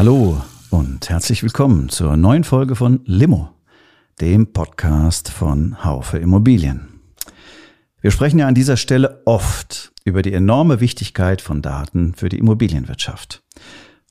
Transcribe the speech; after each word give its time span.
Hallo 0.00 0.40
und 0.70 1.10
herzlich 1.10 1.42
willkommen 1.42 1.90
zur 1.90 2.16
neuen 2.16 2.42
Folge 2.42 2.74
von 2.74 3.00
Limo, 3.04 3.50
dem 4.18 4.50
Podcast 4.54 5.28
von 5.28 5.84
Haufe 5.84 6.16
Immobilien. 6.16 7.02
Wir 8.00 8.10
sprechen 8.10 8.38
ja 8.38 8.46
an 8.46 8.54
dieser 8.54 8.78
Stelle 8.78 9.20
oft 9.26 9.92
über 10.04 10.22
die 10.22 10.32
enorme 10.32 10.80
Wichtigkeit 10.80 11.42
von 11.42 11.60
Daten 11.60 12.14
für 12.14 12.30
die 12.30 12.38
Immobilienwirtschaft. 12.38 13.42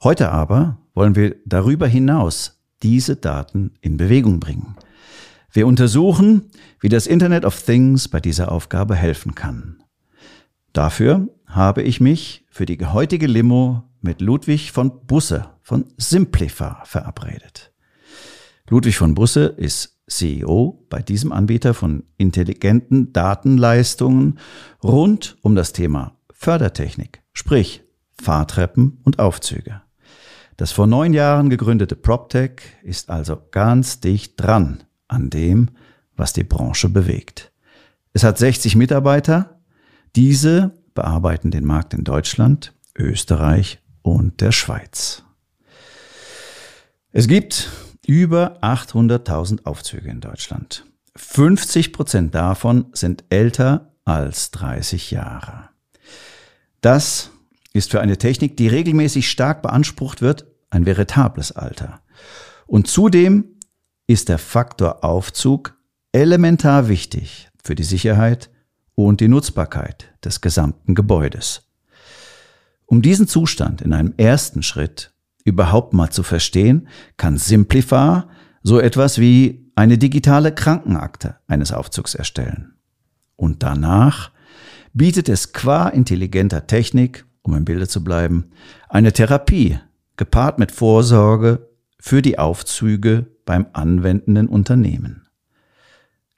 Heute 0.04 0.32
aber 0.32 0.78
wollen 0.94 1.16
wir 1.16 1.38
darüber 1.48 1.88
hinaus 1.88 2.62
diese 2.84 3.16
Daten 3.16 3.72
in 3.82 3.98
Bewegung 3.98 4.40
bringen. 4.40 4.76
Wir 5.52 5.66
untersuchen, 5.66 6.52
wie 6.80 6.90
das 6.90 7.08
Internet 7.08 7.46
of 7.46 7.60
Things 7.60 8.10
bei 8.10 8.20
dieser 8.20 8.52
Aufgabe 8.52 8.94
helfen 8.94 9.34
kann. 9.34 9.82
Dafür 10.72 11.30
habe 11.48 11.82
ich 11.82 12.00
mich 12.00 12.46
für 12.52 12.68
die 12.68 12.78
heutige 12.86 13.26
Limo 13.26 13.86
mit 14.02 14.22
Ludwig 14.22 14.72
von 14.72 15.08
Busse 15.08 15.50
von 15.70 15.86
Simplify 15.98 16.78
verabredet. 16.84 17.72
Ludwig 18.70 18.98
von 18.98 19.14
Busse 19.14 19.46
ist 19.46 20.00
CEO 20.08 20.84
bei 20.90 21.04
diesem 21.04 21.32
Anbieter 21.32 21.76
von 21.76 22.06
intelligenten 22.18 23.14
Datenleistungen 23.14 24.40
rund 24.84 25.38
um 25.44 25.54
das 25.54 25.72
Thema 25.72 26.18
Fördertechnik, 26.34 27.22
sprich 27.34 27.84
Fahrtreppen 28.20 28.98
und 29.04 29.20
Aufzüge. 29.20 29.84
Das 30.58 30.72
vor 30.72 30.88
neun 30.88 31.14
Jahren 31.14 31.52
gegründete 31.52 31.96
PropTech 31.96 32.62
ist 32.82 33.12
also 33.12 33.38
ganz 33.52 34.00
dicht 34.00 34.42
dran 34.42 34.84
an 35.08 35.30
dem, 35.30 35.70
was 36.16 36.34
die 36.34 36.44
Branche 36.44 36.90
bewegt. 36.90 37.52
Es 38.14 38.24
hat 38.24 38.40
60 38.40 38.76
Mitarbeiter. 38.76 39.62
Diese 40.16 40.74
bearbeiten 40.96 41.52
den 41.52 41.64
Markt 41.64 41.94
in 41.94 42.06
Deutschland, 42.06 42.74
Österreich 42.98 43.84
und 44.02 44.42
der 44.42 44.52
Schweiz. 44.52 45.24
Es 47.12 47.28
gibt 47.28 47.70
über 48.06 48.62
800.000 48.62 49.66
Aufzüge 49.66 50.10
in 50.10 50.22
Deutschland. 50.22 50.86
50 51.16 51.92
Prozent 51.92 52.36
davon 52.36 52.86
sind 52.94 53.24
älter 53.30 53.94
als 54.06 54.52
30 54.52 55.10
Jahre. 55.10 55.70
Das 56.82 57.32
ist 57.74 57.90
für 57.90 58.00
eine 58.00 58.18
Technik, 58.20 58.58
die 58.58 58.68
regelmäßig 58.68 59.28
stark 59.28 59.64
beansprucht 59.64 60.22
wird, 60.22 60.46
ein 60.70 60.86
veritables 60.86 61.52
Alter. 61.52 62.02
Und 62.68 62.88
zudem 62.88 63.58
ist 64.06 64.30
der 64.30 64.38
Faktor 64.38 65.04
Aufzug 65.04 65.76
elementar 66.12 66.90
wichtig 66.90 67.50
für 67.64 67.74
die 67.74 67.84
Sicherheit 67.84 68.52
und 68.94 69.20
die 69.20 69.28
Nutzbarkeit 69.28 70.14
des 70.24 70.42
gesamten 70.42 70.94
Gebäudes. 70.94 71.64
Um 72.86 73.02
diesen 73.02 73.28
Zustand 73.28 73.82
in 73.82 73.94
einem 73.94 74.14
ersten 74.18 74.62
Schritt 74.62 75.12
überhaupt 75.44 75.94
mal 75.94 76.10
zu 76.10 76.24
verstehen, 76.24 76.88
kann 77.18 77.38
Simplify 77.38 78.24
so 78.64 78.80
etwas 78.80 79.20
wie 79.20 79.72
eine 79.76 79.98
digitale 79.98 80.54
Krankenakte 80.54 81.38
eines 81.48 81.72
Aufzugs 81.72 82.16
erstellen. 82.16 82.74
Und 83.36 83.64
danach 83.64 84.32
bietet 84.94 85.30
es 85.30 85.54
qua 85.54 85.88
intelligenter 85.88 86.68
Technik, 86.68 87.26
um 87.42 87.56
im 87.56 87.66
Bilde 87.66 87.88
zu 87.88 88.04
bleiben, 88.04 88.52
eine 88.90 89.14
Therapie 89.14 89.80
gepaart 90.18 90.60
mit 90.60 90.72
Vorsorge 90.72 91.70
für 92.00 92.22
die 92.22 92.38
Aufzüge 92.38 93.28
beim 93.46 93.68
anwendenden 93.74 94.48
Unternehmen. 94.48 95.28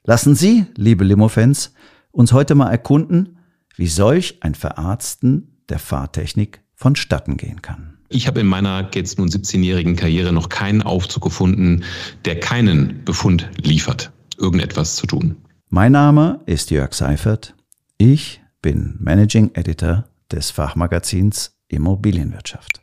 Lassen 0.04 0.34
Sie, 0.34 0.66
liebe 0.76 1.04
Limo-Fans, 1.04 1.74
uns 2.10 2.32
heute 2.32 2.54
mal 2.54 2.70
erkunden, 2.70 3.38
wie 3.76 3.86
solch 3.86 4.38
ein 4.42 4.54
Verarzten 4.54 5.62
der 5.68 5.78
Fahrtechnik 5.78 6.62
vonstatten 6.74 7.36
gehen 7.36 7.62
kann. 7.62 7.98
Ich 8.14 8.26
habe 8.26 8.40
in 8.40 8.46
meiner 8.46 8.90
jetzt 8.94 9.18
nun 9.18 9.28
17-jährigen 9.28 9.96
Karriere 9.96 10.32
noch 10.32 10.50
keinen 10.50 10.82
Aufzug 10.82 11.22
gefunden, 11.22 11.82
der 12.26 12.38
keinen 12.38 13.02
Befund 13.04 13.48
liefert, 13.56 14.12
irgendetwas 14.36 14.96
zu 14.96 15.06
tun. 15.06 15.36
Mein 15.70 15.92
Name 15.92 16.40
ist 16.44 16.70
Jörg 16.70 16.92
Seifert. 16.92 17.54
Ich 17.96 18.42
bin 18.60 18.96
Managing 19.00 19.52
Editor 19.54 20.04
des 20.30 20.50
Fachmagazins 20.50 21.56
Immobilienwirtschaft. 21.68 22.82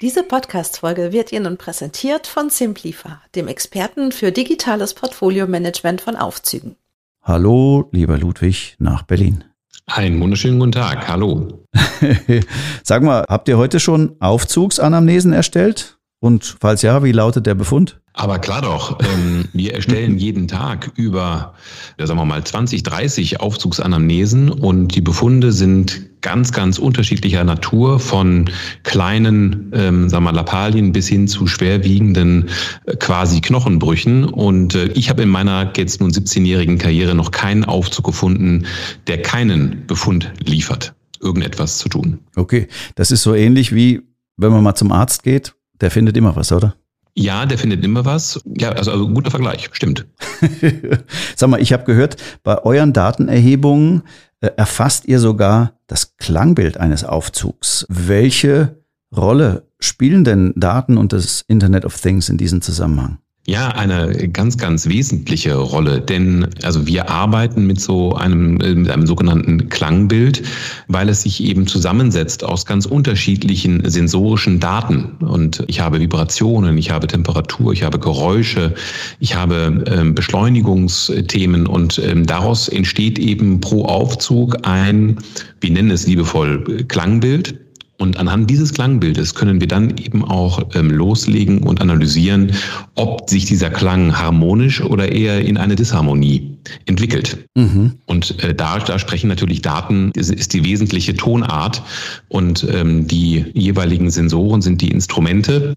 Diese 0.00 0.22
Podcast-Folge 0.22 1.12
wird 1.12 1.30
Ihnen 1.30 1.58
präsentiert 1.58 2.26
von 2.26 2.48
Simplifa, 2.48 3.20
dem 3.34 3.48
Experten 3.48 4.12
für 4.12 4.32
digitales 4.32 4.94
Portfolio-Management 4.94 6.00
von 6.00 6.16
Aufzügen. 6.16 6.76
Hallo, 7.22 7.86
lieber 7.92 8.16
Ludwig, 8.16 8.76
nach 8.78 9.02
Berlin. 9.02 9.44
Einen 9.92 10.20
wunderschönen 10.20 10.60
guten 10.60 10.72
Tag. 10.72 11.08
Hallo. 11.08 11.66
Sag 12.84 13.02
mal, 13.02 13.24
habt 13.28 13.48
ihr 13.48 13.58
heute 13.58 13.80
schon 13.80 14.14
Aufzugsanamnesen 14.20 15.32
erstellt? 15.32 15.98
Und 16.20 16.56
falls 16.60 16.82
ja, 16.82 17.02
wie 17.02 17.10
lautet 17.10 17.46
der 17.46 17.56
Befund? 17.56 17.99
Aber 18.12 18.38
klar 18.38 18.62
doch, 18.62 18.98
ähm, 19.00 19.44
wir 19.52 19.74
erstellen 19.74 20.18
jeden 20.18 20.48
Tag 20.48 20.90
über, 20.96 21.54
sagen 21.98 22.18
wir 22.18 22.24
mal, 22.24 22.42
20, 22.42 22.82
30 22.82 23.40
Aufzugsanamnesen 23.40 24.50
und 24.50 24.88
die 24.94 25.00
Befunde 25.00 25.52
sind 25.52 26.20
ganz, 26.20 26.52
ganz 26.52 26.78
unterschiedlicher 26.78 27.44
Natur, 27.44 27.98
von 27.98 28.50
kleinen, 28.82 29.72
ähm, 29.74 30.08
sagen 30.08 30.24
wir 30.24 30.32
mal, 30.32 30.36
Lappalien 30.36 30.92
bis 30.92 31.08
hin 31.08 31.28
zu 31.28 31.46
schwerwiegenden 31.46 32.50
äh, 32.84 32.96
quasi 32.96 33.40
Knochenbrüchen. 33.40 34.24
Und 34.24 34.74
äh, 34.74 34.86
ich 34.88 35.08
habe 35.08 35.22
in 35.22 35.28
meiner 35.28 35.72
jetzt 35.76 36.00
nun 36.00 36.10
17-jährigen 36.10 36.78
Karriere 36.78 37.14
noch 37.14 37.30
keinen 37.30 37.64
Aufzug 37.64 38.04
gefunden, 38.04 38.66
der 39.06 39.22
keinen 39.22 39.86
Befund 39.86 40.32
liefert, 40.44 40.94
irgendetwas 41.20 41.78
zu 41.78 41.88
tun. 41.88 42.18
Okay, 42.36 42.68
das 42.96 43.10
ist 43.12 43.22
so 43.22 43.34
ähnlich 43.34 43.74
wie, 43.74 44.02
wenn 44.36 44.52
man 44.52 44.62
mal 44.62 44.74
zum 44.74 44.92
Arzt 44.92 45.22
geht 45.22 45.54
der 45.80 45.90
findet 45.90 46.16
immer 46.16 46.36
was, 46.36 46.52
oder? 46.52 46.74
Ja, 47.14 47.46
der 47.46 47.58
findet 47.58 47.84
immer 47.84 48.04
was. 48.04 48.40
Ja, 48.56 48.70
also, 48.70 48.92
also 48.92 49.08
guter 49.08 49.30
Vergleich, 49.30 49.68
stimmt. 49.72 50.06
Sag 51.36 51.50
mal, 51.50 51.60
ich 51.60 51.72
habe 51.72 51.84
gehört, 51.84 52.16
bei 52.42 52.62
euren 52.64 52.92
Datenerhebungen 52.92 54.02
äh, 54.40 54.50
erfasst 54.56 55.06
ihr 55.06 55.18
sogar 55.18 55.74
das 55.86 56.16
Klangbild 56.16 56.78
eines 56.78 57.04
Aufzugs. 57.04 57.86
Welche 57.88 58.76
Rolle 59.14 59.66
spielen 59.80 60.24
denn 60.24 60.52
Daten 60.56 60.96
und 60.96 61.12
das 61.12 61.44
Internet 61.48 61.84
of 61.84 62.00
Things 62.00 62.28
in 62.28 62.38
diesem 62.38 62.62
Zusammenhang? 62.62 63.18
Ja, 63.50 63.70
eine 63.70 64.28
ganz, 64.28 64.58
ganz 64.58 64.86
wesentliche 64.86 65.56
Rolle, 65.56 66.00
denn 66.00 66.46
also 66.62 66.86
wir 66.86 67.10
arbeiten 67.10 67.66
mit 67.66 67.80
so 67.80 68.14
einem, 68.14 68.58
mit 68.58 68.88
einem 68.88 69.08
sogenannten 69.08 69.68
Klangbild, 69.68 70.44
weil 70.86 71.08
es 71.08 71.22
sich 71.22 71.42
eben 71.42 71.66
zusammensetzt 71.66 72.44
aus 72.44 72.64
ganz 72.64 72.86
unterschiedlichen 72.86 73.82
sensorischen 73.90 74.60
Daten. 74.60 75.16
Und 75.18 75.64
ich 75.66 75.80
habe 75.80 75.98
Vibrationen, 75.98 76.78
ich 76.78 76.92
habe 76.92 77.08
Temperatur, 77.08 77.72
ich 77.72 77.82
habe 77.82 77.98
Geräusche, 77.98 78.72
ich 79.18 79.34
habe 79.34 79.82
ähm, 79.88 80.14
Beschleunigungsthemen 80.14 81.66
und 81.66 81.98
ähm, 81.98 82.26
daraus 82.26 82.68
entsteht 82.68 83.18
eben 83.18 83.60
pro 83.60 83.84
Aufzug 83.84 84.64
ein, 84.64 85.18
wir 85.60 85.70
nennen 85.72 85.90
es 85.90 86.06
liebevoll 86.06 86.84
Klangbild. 86.86 87.58
Und 88.00 88.16
anhand 88.16 88.48
dieses 88.48 88.72
Klangbildes 88.72 89.34
können 89.34 89.60
wir 89.60 89.68
dann 89.68 89.98
eben 89.98 90.24
auch 90.24 90.74
ähm, 90.74 90.90
loslegen 90.90 91.64
und 91.64 91.82
analysieren, 91.82 92.52
ob 92.94 93.28
sich 93.28 93.44
dieser 93.44 93.68
Klang 93.68 94.18
harmonisch 94.18 94.80
oder 94.80 95.12
eher 95.12 95.44
in 95.44 95.58
eine 95.58 95.76
Disharmonie 95.76 96.56
entwickelt. 96.86 97.46
Mhm. 97.54 97.98
Und 98.06 98.42
äh, 98.42 98.54
da, 98.54 98.78
da 98.78 98.98
sprechen 98.98 99.28
natürlich 99.28 99.60
Daten, 99.60 100.12
ist, 100.14 100.32
ist 100.32 100.54
die 100.54 100.64
wesentliche 100.64 101.14
Tonart 101.14 101.82
und 102.28 102.66
ähm, 102.72 103.06
die 103.06 103.44
jeweiligen 103.52 104.10
Sensoren 104.10 104.62
sind 104.62 104.80
die 104.80 104.90
Instrumente, 104.90 105.74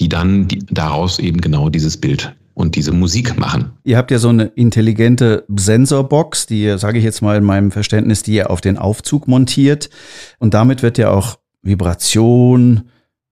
die 0.00 0.08
dann 0.08 0.48
die, 0.48 0.58
daraus 0.70 1.20
eben 1.20 1.40
genau 1.40 1.68
dieses 1.68 1.96
Bild 1.96 2.34
und 2.54 2.74
diese 2.74 2.90
Musik 2.90 3.38
machen. 3.38 3.70
Ihr 3.84 3.96
habt 3.96 4.10
ja 4.10 4.18
so 4.18 4.28
eine 4.28 4.46
intelligente 4.46 5.44
Sensorbox, 5.54 6.46
die, 6.46 6.78
sage 6.78 6.98
ich 6.98 7.04
jetzt 7.04 7.22
mal 7.22 7.36
in 7.36 7.44
meinem 7.44 7.70
Verständnis, 7.70 8.24
die 8.24 8.34
ihr 8.34 8.50
auf 8.50 8.60
den 8.60 8.76
Aufzug 8.76 9.28
montiert. 9.28 9.88
Und 10.40 10.54
damit 10.54 10.82
wird 10.82 10.98
ja 10.98 11.10
auch 11.10 11.38
Vibration 11.64 12.90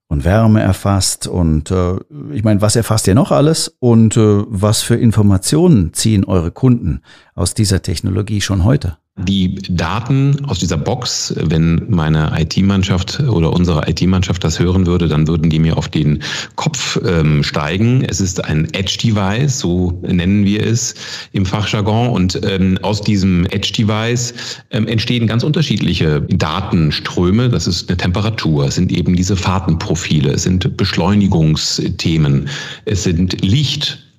und 0.08 0.24
Wärme 0.24 0.60
erfasst 0.60 1.26
und 1.26 1.70
äh, 1.70 1.96
ich 2.32 2.44
meine, 2.44 2.60
was 2.60 2.76
erfasst 2.76 3.06
ihr 3.06 3.14
noch 3.14 3.30
alles? 3.30 3.74
Und 3.78 4.16
äh, 4.16 4.44
was 4.46 4.82
für 4.82 4.96
Informationen 4.96 5.94
ziehen 5.94 6.24
eure 6.24 6.50
Kunden 6.50 7.00
aus 7.34 7.54
dieser 7.54 7.82
Technologie 7.82 8.40
schon 8.40 8.64
heute? 8.64 8.96
Die 9.18 9.56
Daten 9.68 10.46
aus 10.46 10.58
dieser 10.58 10.78
Box, 10.78 11.34
wenn 11.36 11.84
meine 11.90 12.32
IT-Mannschaft 12.34 13.20
oder 13.20 13.52
unsere 13.52 13.86
IT-Mannschaft 13.86 14.42
das 14.42 14.58
hören 14.58 14.86
würde, 14.86 15.06
dann 15.06 15.28
würden 15.28 15.50
die 15.50 15.58
mir 15.58 15.76
auf 15.76 15.88
den 15.88 16.22
Kopf 16.56 16.98
ähm, 17.04 17.42
steigen. 17.42 18.02
Es 18.06 18.22
ist 18.22 18.42
ein 18.42 18.72
Edge-Device, 18.72 19.58
so 19.58 20.00
nennen 20.00 20.46
wir 20.46 20.66
es 20.66 20.94
im 21.32 21.44
Fachjargon. 21.44 22.08
Und 22.08 22.40
ähm, 22.42 22.78
aus 22.80 23.02
diesem 23.02 23.44
Edge-Device 23.44 24.32
ähm, 24.70 24.88
entstehen 24.88 25.26
ganz 25.26 25.44
unterschiedliche 25.44 26.22
Datenströme. 26.22 27.50
Das 27.50 27.66
ist 27.66 27.90
eine 27.90 27.98
Temperatur, 27.98 28.64
es 28.68 28.76
sind 28.76 28.90
eben 28.90 29.14
diese 29.14 29.36
Fahrtenprofile, 29.36 30.32
es 30.32 30.44
sind 30.44 30.78
Beschleunigungsthemen, 30.78 32.48
es 32.86 33.02
sind 33.02 33.42
Licht. 33.42 34.11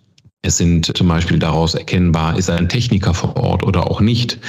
Es 0.45 0.57
sind 0.57 0.91
zum 0.97 1.07
Beispiel 1.07 1.39
daraus 1.39 1.73
erkennbar, 1.73 2.37
ist 2.37 2.49
ein 2.49 2.67
Techniker 2.67 3.13
vor 3.13 3.37
Ort 3.37 3.63
oder 3.63 3.89
auch 3.89 4.01
nicht. 4.01 4.39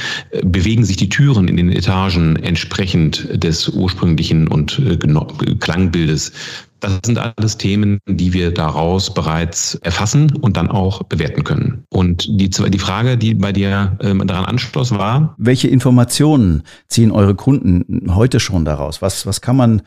Bewegen 0.43 0.85
sich 0.85 0.97
die 0.97 1.09
Türen 1.09 1.47
in 1.47 1.57
den 1.57 1.71
Etagen 1.71 2.35
entsprechend 2.35 3.29
des 3.33 3.69
ursprünglichen 3.69 4.49
und 4.49 4.81
äh, 4.81 4.97
Klangbildes. 4.97 6.33
Das 6.81 6.99
sind 7.07 7.19
alles 7.19 7.59
Themen, 7.59 8.01
die 8.09 8.33
wir 8.33 8.53
daraus 8.53 9.15
bereits 9.15 9.77
erfassen 9.77 10.35
und 10.41 10.57
dann 10.57 10.69
auch 10.69 11.05
bewerten 11.05 11.45
können. 11.45 11.85
Und 11.91 12.27
die, 12.29 12.51
die 12.51 12.79
Frage, 12.79 13.17
die 13.17 13.35
bei 13.35 13.53
dir 13.53 13.97
ähm, 14.01 14.27
daran 14.27 14.47
anschloss, 14.47 14.91
war. 14.91 15.37
Welche 15.39 15.69
Informationen 15.69 16.65
ziehen 16.89 17.13
eure 17.13 17.37
Kunden 17.37 18.13
heute 18.13 18.41
schon 18.41 18.65
daraus? 18.65 19.01
Was, 19.01 19.27
was 19.27 19.41
kann 19.41 19.57
man 19.57 19.83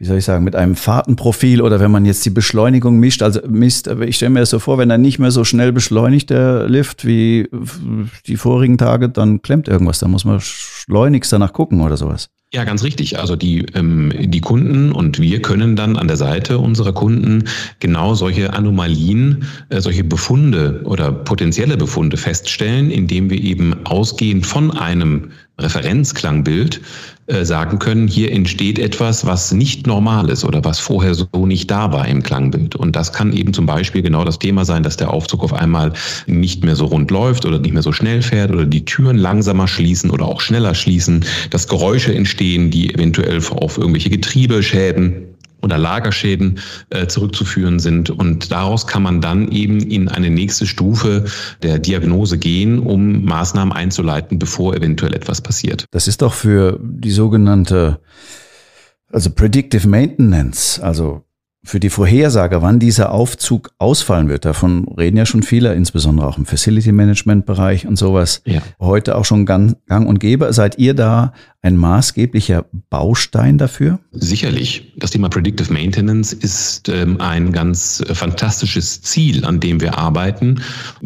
wie 0.00 0.06
soll 0.06 0.16
ich 0.16 0.24
sagen, 0.24 0.44
mit 0.44 0.56
einem 0.56 0.76
Fahrtenprofil 0.76 1.60
oder 1.60 1.78
wenn 1.78 1.90
man 1.90 2.06
jetzt 2.06 2.24
die 2.24 2.30
Beschleunigung 2.30 2.98
mischt, 2.98 3.22
also 3.22 3.40
misst, 3.46 3.86
ich 3.86 4.16
stelle 4.16 4.30
mir 4.30 4.40
das 4.40 4.48
so 4.48 4.58
vor, 4.58 4.78
wenn 4.78 4.88
er 4.88 4.96
nicht 4.96 5.18
mehr 5.18 5.30
so 5.30 5.44
schnell 5.44 5.72
beschleunigt, 5.72 6.30
der 6.30 6.66
Lift, 6.70 7.06
wie 7.06 7.50
die 8.26 8.38
vorigen 8.38 8.78
Tage, 8.78 9.10
dann 9.10 9.42
klemmt 9.42 9.68
irgendwas, 9.68 9.98
dann 9.98 10.10
muss 10.10 10.24
man 10.24 10.40
schleunigst 10.40 11.30
danach 11.30 11.52
gucken 11.52 11.82
oder 11.82 11.98
sowas. 11.98 12.30
Ja, 12.52 12.64
ganz 12.64 12.82
richtig. 12.82 13.16
Also 13.16 13.36
die, 13.36 13.64
ähm, 13.74 14.12
die 14.18 14.40
Kunden 14.40 14.90
und 14.90 15.20
wir 15.20 15.40
können 15.40 15.76
dann 15.76 15.96
an 15.96 16.08
der 16.08 16.16
Seite 16.16 16.58
unserer 16.58 16.92
Kunden 16.92 17.44
genau 17.78 18.14
solche 18.14 18.54
Anomalien, 18.54 19.44
äh, 19.68 19.80
solche 19.80 20.02
Befunde 20.02 20.80
oder 20.84 21.12
potenzielle 21.12 21.76
Befunde 21.76 22.16
feststellen, 22.16 22.90
indem 22.90 23.30
wir 23.30 23.40
eben 23.40 23.86
ausgehend 23.86 24.46
von 24.46 24.72
einem 24.76 25.30
Referenzklangbild 25.60 26.80
äh, 27.30 27.44
sagen 27.44 27.78
können, 27.78 28.08
hier 28.08 28.32
entsteht 28.32 28.78
etwas, 28.78 29.24
was 29.24 29.52
nicht 29.52 29.86
normal 29.86 30.28
ist 30.30 30.44
oder 30.44 30.64
was 30.64 30.80
vorher 30.80 31.14
so 31.14 31.28
nicht 31.46 31.70
da 31.70 31.92
war 31.92 32.06
im 32.08 32.22
Klangbild. 32.22 32.74
Und 32.74 32.96
das 32.96 33.12
kann 33.12 33.32
eben 33.32 33.52
zum 33.52 33.66
Beispiel 33.66 34.02
genau 34.02 34.24
das 34.24 34.38
Thema 34.38 34.64
sein, 34.64 34.82
dass 34.82 34.96
der 34.96 35.12
Aufzug 35.12 35.44
auf 35.44 35.52
einmal 35.52 35.92
nicht 36.26 36.64
mehr 36.64 36.76
so 36.76 36.86
rund 36.86 37.10
läuft 37.10 37.46
oder 37.46 37.58
nicht 37.58 37.72
mehr 37.72 37.82
so 37.82 37.92
schnell 37.92 38.22
fährt 38.22 38.50
oder 38.50 38.66
die 38.66 38.84
Türen 38.84 39.16
langsamer 39.16 39.68
schließen 39.68 40.10
oder 40.10 40.26
auch 40.26 40.40
schneller 40.40 40.74
schließen, 40.74 41.24
dass 41.50 41.68
Geräusche 41.68 42.14
entstehen, 42.14 42.70
die 42.70 42.92
eventuell 42.92 43.40
auf 43.50 43.78
irgendwelche 43.78 44.10
Getriebeschäden 44.10 45.29
oder 45.62 45.78
Lagerschäden 45.78 46.58
äh, 46.90 47.06
zurückzuführen 47.06 47.78
sind. 47.78 48.10
Und 48.10 48.50
daraus 48.50 48.86
kann 48.86 49.02
man 49.02 49.20
dann 49.20 49.48
eben 49.50 49.80
in 49.80 50.08
eine 50.08 50.30
nächste 50.30 50.66
Stufe 50.66 51.24
der 51.62 51.78
Diagnose 51.78 52.38
gehen, 52.38 52.78
um 52.78 53.24
Maßnahmen 53.24 53.72
einzuleiten, 53.72 54.38
bevor 54.38 54.74
eventuell 54.76 55.14
etwas 55.14 55.40
passiert. 55.40 55.86
Das 55.90 56.08
ist 56.08 56.22
doch 56.22 56.34
für 56.34 56.78
die 56.82 57.10
sogenannte, 57.10 58.00
also 59.10 59.30
Predictive 59.30 59.88
Maintenance, 59.88 60.80
also 60.80 61.24
für 61.62 61.78
die 61.78 61.90
Vorhersage, 61.90 62.62
wann 62.62 62.78
dieser 62.78 63.12
Aufzug 63.12 63.70
ausfallen 63.78 64.28
wird. 64.28 64.46
Davon 64.46 64.88
reden 64.96 65.18
ja 65.18 65.26
schon 65.26 65.42
viele, 65.42 65.74
insbesondere 65.74 66.26
auch 66.26 66.38
im 66.38 66.46
Facility 66.46 66.90
Management 66.90 67.44
Bereich 67.44 67.86
und 67.86 67.96
sowas. 67.96 68.40
Ja. 68.46 68.62
Heute 68.80 69.16
auch 69.16 69.26
schon 69.26 69.44
gang, 69.44 69.76
gang 69.86 70.08
und 70.08 70.20
gäbe. 70.20 70.52
Seid 70.54 70.78
ihr 70.78 70.94
da 70.94 71.34
ein 71.62 71.76
maßgeblicher 71.76 72.64
Baustein 72.88 73.58
dafür? 73.58 74.00
Sicherlich. 74.12 74.94
Das 74.96 75.10
Thema 75.10 75.28
Predictive 75.28 75.70
Maintenance 75.70 76.32
ist 76.32 76.88
ähm, 76.88 77.20
ein 77.20 77.52
ganz 77.52 78.02
fantastisches 78.12 79.02
Ziel, 79.02 79.44
an 79.44 79.60
dem 79.60 79.80
wir 79.80 79.98
arbeiten. 79.98 80.62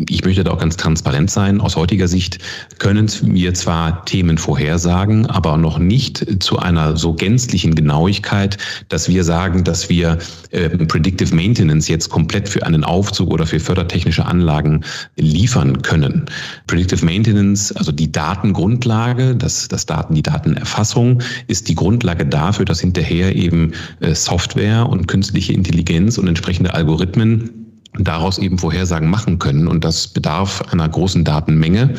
Ich 0.09 0.25
möchte 0.25 0.45
da 0.45 0.53
auch 0.53 0.61
ganz 0.61 0.77
transparent 0.77 1.31
sein. 1.31 1.61
Aus 1.61 1.75
heutiger 1.75 2.07
Sicht 2.07 2.39
können 2.79 3.11
wir 3.23 3.55
zwar 3.55 4.05
Themen 4.05 4.39
vorhersagen, 4.39 5.27
aber 5.27 5.57
noch 5.57 5.79
nicht 5.79 6.43
zu 6.43 6.59
einer 6.59 6.97
so 6.97 7.15
gänzlichen 7.15 7.75
Genauigkeit, 7.75 8.57
dass 8.89 9.09
wir 9.09 9.25
sagen, 9.25 9.65
dass 9.65 9.89
wir 9.89 10.19
äh, 10.51 10.69
Predictive 10.71 11.35
Maintenance 11.35 11.89
jetzt 11.89 12.11
komplett 12.11 12.49
für 12.49 12.65
einen 12.65 12.85
Aufzug 12.85 13.33
oder 13.33 13.47
für 13.47 13.59
fördertechnische 13.59 14.25
Anlagen 14.25 14.85
liefern 15.17 15.83
können. 15.83 16.27
Predictive 16.69 17.05
Maintenance, 17.05 17.73
also 17.73 17.91
die 17.91 18.13
Datengrundlage, 18.13 19.35
dass 19.35 19.67
das 19.67 19.87
Daten, 19.87 20.15
die 20.15 20.23
Datenerfassung 20.45 21.23
ist 21.47 21.69
die 21.69 21.75
Grundlage 21.75 22.27
dafür, 22.27 22.65
dass 22.65 22.81
hinterher 22.81 23.35
eben 23.35 23.73
äh, 24.01 24.15
Software 24.15 24.89
und 24.89 25.09
künstliche 25.09 25.53
Intelligenz 25.53 26.19
und 26.19 26.29
entsprechende 26.29 26.75
Algorithmen 26.75 27.51
daraus 27.99 28.39
eben 28.39 28.59
Vorhersagen 28.59 29.09
machen 29.09 29.39
können. 29.39 29.69
Und 29.69 29.85
das 29.85 30.09
bedarf 30.09 30.63
einer 30.73 30.89
großen 30.89 31.25
Datenmenge. 31.25 31.95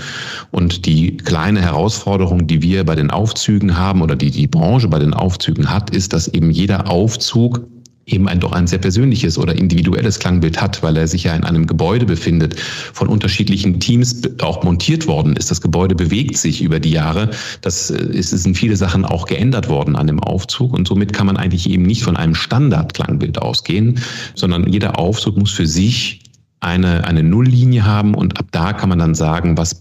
Und 0.51 0.85
die 0.85 1.15
kleine 1.15 1.61
Herausforderung, 1.61 2.47
die 2.47 2.61
wir 2.61 2.83
bei 2.83 2.95
den 2.95 3.11
Aufzügen 3.11 3.77
haben 3.77 4.01
oder 4.01 4.15
die 4.15 4.29
die 4.29 4.47
Branche 4.47 4.89
bei 4.89 4.99
den 4.99 5.13
Aufzügen 5.13 5.69
hat, 5.69 5.89
ist, 5.91 6.11
dass 6.11 6.27
eben 6.27 6.51
jeder 6.51 6.89
Aufzug 6.89 7.65
eben 8.05 8.27
ein 8.27 8.39
doch 8.39 8.51
ein 8.51 8.67
sehr 8.67 8.79
persönliches 8.79 9.37
oder 9.37 9.55
individuelles 9.55 10.19
Klangbild 10.19 10.61
hat, 10.61 10.83
weil 10.83 10.95
er 10.97 11.07
sich 11.07 11.23
ja 11.23 11.35
in 11.35 11.43
einem 11.43 11.65
Gebäude 11.65 12.05
befindet, 12.05 12.59
von 12.59 13.07
unterschiedlichen 13.07 13.79
Teams 13.79 14.21
auch 14.41 14.63
montiert 14.63 15.07
worden 15.07 15.35
ist. 15.35 15.49
Das 15.49 15.61
Gebäude 15.61 15.95
bewegt 15.95 16.37
sich 16.37 16.61
über 16.61 16.79
die 16.79 16.91
Jahre. 16.91 17.31
Das 17.61 17.89
äh, 17.89 17.97
ist, 17.97 18.31
es 18.31 18.43
sind 18.43 18.57
viele 18.57 18.75
Sachen 18.77 19.05
auch 19.05 19.25
geändert 19.25 19.69
worden 19.69 19.95
an 19.95 20.07
dem 20.07 20.19
Aufzug 20.19 20.73
und 20.73 20.87
somit 20.87 21.13
kann 21.13 21.25
man 21.25 21.37
eigentlich 21.37 21.69
eben 21.69 21.83
nicht 21.83 22.03
von 22.03 22.15
einem 22.15 22.35
Standardklangbild 22.35 23.41
ausgehen, 23.41 23.99
sondern 24.35 24.71
jeder 24.71 24.99
Aufzug 24.99 25.37
muss 25.37 25.51
für 25.51 25.67
sich 25.67 26.21
eine, 26.59 27.03
eine 27.05 27.23
Nulllinie 27.23 27.85
haben 27.85 28.13
und 28.13 28.37
ab 28.39 28.47
da 28.51 28.73
kann 28.73 28.89
man 28.89 28.99
dann 28.99 29.15
sagen, 29.15 29.57
was 29.57 29.79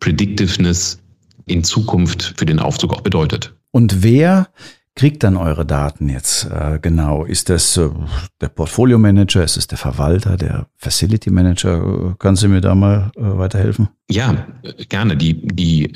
Predictiveness 0.00 0.98
in 1.46 1.64
Zukunft 1.64 2.34
für 2.36 2.46
den 2.46 2.58
Aufzug 2.58 2.94
auch 2.94 3.00
bedeutet. 3.00 3.54
Und 3.72 4.02
wer 4.02 4.48
kriegt 4.94 5.22
dann 5.22 5.36
eure 5.36 5.64
Daten 5.64 6.08
jetzt 6.08 6.44
äh, 6.44 6.78
genau? 6.80 7.24
Ist 7.24 7.48
das 7.48 7.76
äh, 7.76 7.88
der 8.40 8.48
Portfolio 8.48 8.98
Manager? 8.98 9.42
Ist 9.42 9.56
es 9.56 9.66
der 9.66 9.78
Verwalter, 9.78 10.36
der 10.36 10.66
Facility 10.76 11.30
Manager? 11.30 12.16
Kannst 12.18 12.42
du 12.42 12.48
mir 12.48 12.60
da 12.60 12.74
mal 12.74 13.10
äh, 13.16 13.20
weiterhelfen? 13.22 13.88
Ja, 14.10 14.46
gerne. 14.88 15.16
Die, 15.16 15.46
die, 15.46 15.92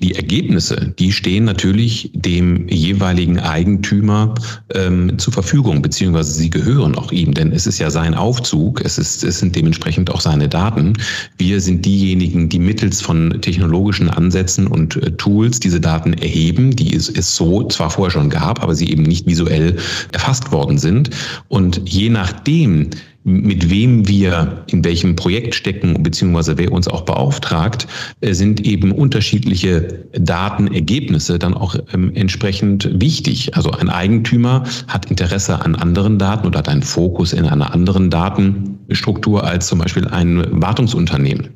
die 0.00 0.14
Ergebnisse, 0.14 0.94
die 0.98 1.12
stehen 1.12 1.44
natürlich 1.44 2.10
dem 2.14 2.68
jeweiligen 2.68 3.38
Eigentümer 3.38 4.34
ähm, 4.74 5.18
zur 5.18 5.32
Verfügung, 5.32 5.82
beziehungsweise 5.82 6.32
sie 6.32 6.50
gehören 6.50 6.94
auch 6.94 7.10
ihm, 7.12 7.34
denn 7.34 7.52
es 7.52 7.66
ist 7.66 7.78
ja 7.78 7.90
sein 7.90 8.14
Aufzug, 8.14 8.80
es, 8.84 8.98
ist, 8.98 9.24
es 9.24 9.38
sind 9.38 9.56
dementsprechend 9.56 10.10
auch 10.10 10.20
seine 10.20 10.48
Daten. 10.48 10.94
Wir 11.36 11.60
sind 11.60 11.84
diejenigen, 11.84 12.48
die 12.48 12.58
mittels 12.58 13.00
von 13.00 13.40
technologischen 13.40 14.08
Ansätzen 14.08 14.66
und 14.66 14.96
äh, 14.96 15.10
Tools 15.12 15.60
diese 15.60 15.80
Daten 15.80 16.12
erheben, 16.12 16.76
die 16.76 16.94
es, 16.94 17.08
es 17.08 17.34
so 17.34 17.66
zwar 17.68 17.90
vorher 17.90 18.12
schon 18.12 18.30
gab, 18.30 18.62
aber 18.62 18.74
sie 18.74 18.90
eben 18.90 19.02
nicht 19.02 19.26
visuell 19.26 19.76
erfasst 20.12 20.52
worden 20.52 20.78
sind. 20.78 21.10
Und 21.48 21.82
je 21.84 22.08
nachdem, 22.08 22.90
mit 23.24 23.68
wem 23.68 24.08
wir 24.08 24.64
in 24.68 24.84
welchem 24.84 25.16
Projekt 25.16 25.54
stecken, 25.54 26.02
beziehungsweise 26.02 26.56
wer 26.56 26.72
uns 26.72 26.88
auch 26.88 27.02
beauftragt, 27.02 27.86
äh, 28.20 28.32
sind 28.32 28.64
eben 28.64 28.92
unterschiedliche 28.92 30.06
Datenergebnisse 30.12 31.38
dann 31.38 31.54
auch 31.54 31.76
ähm, 31.92 32.12
entsprechend 32.14 32.88
wichtig. 33.00 33.54
Also 33.56 33.70
ein 33.72 33.90
Eigentümer 33.90 34.64
hat 34.86 35.10
Interesse 35.10 35.60
an 35.60 35.74
anderen 35.74 36.18
Daten 36.18 36.46
oder 36.46 36.60
hat 36.60 36.68
einen 36.68 36.82
Fokus 36.82 37.32
in 37.32 37.44
einer 37.44 37.74
anderen 37.74 38.08
Datenstruktur 38.08 39.44
als 39.44 39.66
zum 39.66 39.80
Beispiel 39.80 40.06
ein 40.06 40.46
Wartungsunternehmen. 40.50 41.48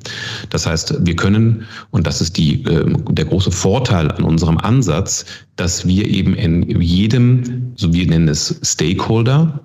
Das 0.49 0.67
heißt, 0.67 1.05
wir 1.05 1.15
können, 1.15 1.63
und 1.91 2.05
das 2.05 2.21
ist 2.21 2.37
die, 2.37 2.63
ähm, 2.63 3.03
der 3.09 3.25
große 3.25 3.51
Vorteil 3.51 4.11
an 4.11 4.23
unserem 4.23 4.57
Ansatz, 4.57 5.25
dass 5.55 5.87
wir 5.87 6.07
eben 6.07 6.35
in 6.35 6.81
jedem, 6.81 7.73
so 7.75 7.93
wir 7.93 8.05
nennen 8.07 8.27
es 8.27 8.59
Stakeholder, 8.63 9.61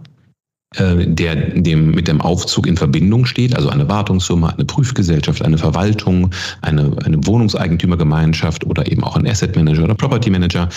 der 0.76 1.34
dem, 1.34 1.92
mit 1.92 2.08
dem 2.08 2.20
Aufzug 2.20 2.66
in 2.66 2.76
Verbindung 2.76 3.24
steht, 3.24 3.56
also 3.56 3.70
eine 3.70 3.88
Wartungsfirma, 3.88 4.50
eine 4.50 4.66
Prüfgesellschaft, 4.66 5.42
eine 5.42 5.56
Verwaltung, 5.56 6.30
eine, 6.60 6.94
eine 7.04 7.26
Wohnungseigentümergemeinschaft 7.26 8.66
oder 8.66 8.90
eben 8.90 9.02
auch 9.02 9.16
ein 9.16 9.26
Asset 9.26 9.56
Manager 9.56 9.84
oder 9.84 9.94
Property 9.94 10.28
Manager, 10.28 10.68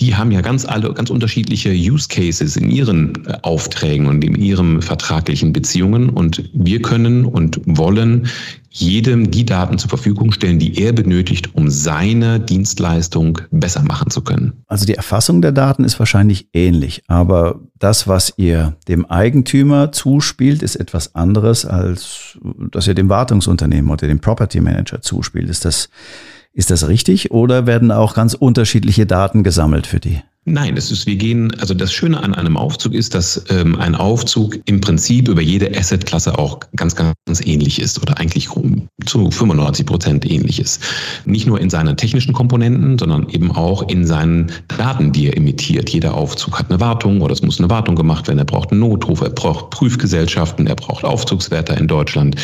die 0.00 0.14
haben 0.14 0.30
ja 0.30 0.40
ganz 0.40 0.64
alle, 0.64 0.92
ganz 0.92 1.10
unterschiedliche 1.10 1.70
Use 1.70 2.06
Cases 2.08 2.56
in 2.56 2.70
ihren 2.70 3.26
äh, 3.26 3.38
Aufträgen 3.42 4.06
und 4.06 4.22
in 4.22 4.34
ihren 4.36 4.80
vertraglichen 4.80 5.52
Beziehungen. 5.52 6.08
Und 6.08 6.48
wir 6.52 6.80
können 6.82 7.24
und 7.24 7.60
wollen 7.64 8.28
jedem 8.70 9.30
die 9.30 9.44
Daten 9.44 9.78
zur 9.78 9.88
Verfügung 9.88 10.30
stellen, 10.30 10.58
die 10.58 10.80
er 10.80 10.92
benötigt, 10.92 11.54
um 11.54 11.68
seine 11.68 12.38
Dienstleistung 12.38 13.40
besser 13.50 13.82
machen 13.82 14.10
zu 14.10 14.22
können. 14.22 14.52
Also 14.68 14.86
die 14.86 14.94
Erfassung 14.94 15.42
der 15.42 15.52
Daten 15.52 15.84
ist 15.84 15.98
wahrscheinlich 15.98 16.48
ähnlich, 16.52 17.02
aber 17.08 17.60
das, 17.78 18.06
was 18.06 18.34
ihr 18.36 18.76
dem 18.86 19.06
Eigentümer 19.06 19.90
zuspielt, 19.90 20.62
ist 20.62 20.76
etwas 20.76 21.14
anderes, 21.14 21.64
als 21.64 22.38
dass 22.70 22.86
ihr 22.86 22.94
dem 22.94 23.08
Wartungsunternehmen 23.08 23.90
oder 23.90 24.06
dem 24.06 24.20
Property 24.20 24.60
Manager 24.60 25.00
zuspielt. 25.00 25.48
Ist 25.48 25.64
das, 25.64 25.88
ist 26.52 26.70
das 26.70 26.88
richtig 26.88 27.30
oder 27.30 27.66
werden 27.66 27.92
auch 27.92 28.14
ganz 28.14 28.34
unterschiedliche 28.34 29.06
Daten 29.06 29.42
gesammelt 29.42 29.86
für 29.86 30.00
die? 30.00 30.22
Nein, 30.50 30.76
es 30.78 30.90
ist, 30.90 31.06
wir 31.06 31.16
gehen, 31.16 31.52
also 31.60 31.74
das 31.74 31.92
Schöne 31.92 32.22
an 32.22 32.34
einem 32.34 32.56
Aufzug 32.56 32.94
ist, 32.94 33.14
dass 33.14 33.44
ähm, 33.50 33.76
ein 33.78 33.94
Aufzug 33.94 34.58
im 34.64 34.80
Prinzip 34.80 35.28
über 35.28 35.42
jede 35.42 35.76
Assetklasse 35.76 36.38
auch 36.38 36.60
ganz, 36.74 36.96
ganz 36.96 37.14
ähnlich 37.44 37.80
ist 37.80 38.00
oder 38.00 38.18
eigentlich 38.18 38.48
zu 39.04 39.30
95 39.30 39.84
Prozent 39.84 40.30
ähnlich 40.30 40.58
ist. 40.58 40.82
Nicht 41.26 41.46
nur 41.46 41.60
in 41.60 41.68
seinen 41.68 41.96
technischen 41.96 42.32
Komponenten, 42.32 42.98
sondern 42.98 43.28
eben 43.28 43.52
auch 43.52 43.88
in 43.88 44.06
seinen 44.06 44.50
Daten, 44.68 45.12
die 45.12 45.26
er 45.26 45.36
emittiert. 45.36 45.90
Jeder 45.90 46.14
Aufzug 46.14 46.58
hat 46.58 46.70
eine 46.70 46.80
Wartung 46.80 47.20
oder 47.20 47.32
es 47.32 47.42
muss 47.42 47.58
eine 47.58 47.68
Wartung 47.68 47.94
gemacht 47.94 48.26
werden. 48.26 48.38
Er 48.38 48.44
braucht 48.46 48.70
einen 48.70 48.80
Notruf, 48.80 49.20
er 49.20 49.30
braucht 49.30 49.70
Prüfgesellschaften, 49.70 50.66
er 50.66 50.76
braucht 50.76 51.04
Aufzugswärter 51.04 51.76
in 51.76 51.88
Deutschland. 51.88 52.36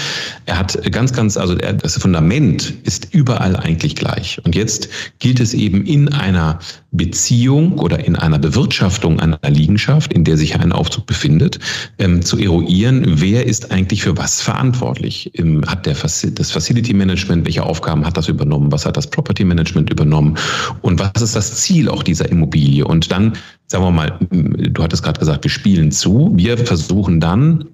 Er 0.45 0.59
hat 0.59 0.79
ganz, 0.93 1.13
ganz, 1.13 1.37
also 1.37 1.57
er, 1.57 1.73
das 1.73 1.97
Fundament 1.97 2.75
ist 2.85 3.09
überall 3.13 3.57
eigentlich 3.57 3.97
gleich. 3.97 4.41
Und 4.45 4.55
jetzt 4.55 4.89
gilt 5.21 5.41
es 5.41 5.55
eben 5.55 5.87
in 5.87 6.13
einer 6.13 6.59
Beziehung 6.93 7.79
oder 7.79 7.94
in 8.01 8.17
einer 8.17 8.39
Bewirtschaftung 8.39 9.21
einer 9.21 9.39
Liegenschaft, 9.49 10.13
in 10.13 10.25
der 10.25 10.37
sich 10.37 10.59
ein 10.59 10.73
Aufzug 10.73 11.07
befindet, 11.07 11.59
ähm, 11.99 12.23
zu 12.23 12.39
eruieren, 12.39 13.05
wer 13.07 13.47
ist 13.47 13.71
eigentlich 13.71 14.03
für 14.03 14.17
was 14.17 14.41
verantwortlich. 14.41 15.31
Ähm, 15.35 15.65
hat 15.67 15.87
der 15.87 15.95
das 15.95 16.51
Facility 16.51 16.95
Management, 16.95 17.45
welche 17.47 17.63
Aufgaben 17.63 18.05
hat 18.07 18.17
das 18.17 18.29
übernommen, 18.29 18.71
was 18.73 18.87
hat 18.87 18.97
das 18.97 19.09
Property 19.09 19.45
Management 19.45 19.91
übernommen 19.91 20.37
und 20.83 21.01
was 21.01 21.23
ist 21.23 21.37
das 21.37 21.55
Ziel 21.57 21.89
auch 21.89 22.03
dieser 22.03 22.29
Immobilie. 22.29 22.85
Und 22.85 23.11
dann, 23.11 23.35
sagen 23.67 23.85
wir 23.85 23.91
mal, 23.91 24.19
du 24.31 24.83
hattest 24.83 25.03
gerade 25.03 25.19
gesagt, 25.19 25.45
wir 25.45 25.51
spielen 25.51 25.91
zu, 25.91 26.33
wir 26.35 26.59
versuchen 26.59 27.21
dann 27.21 27.65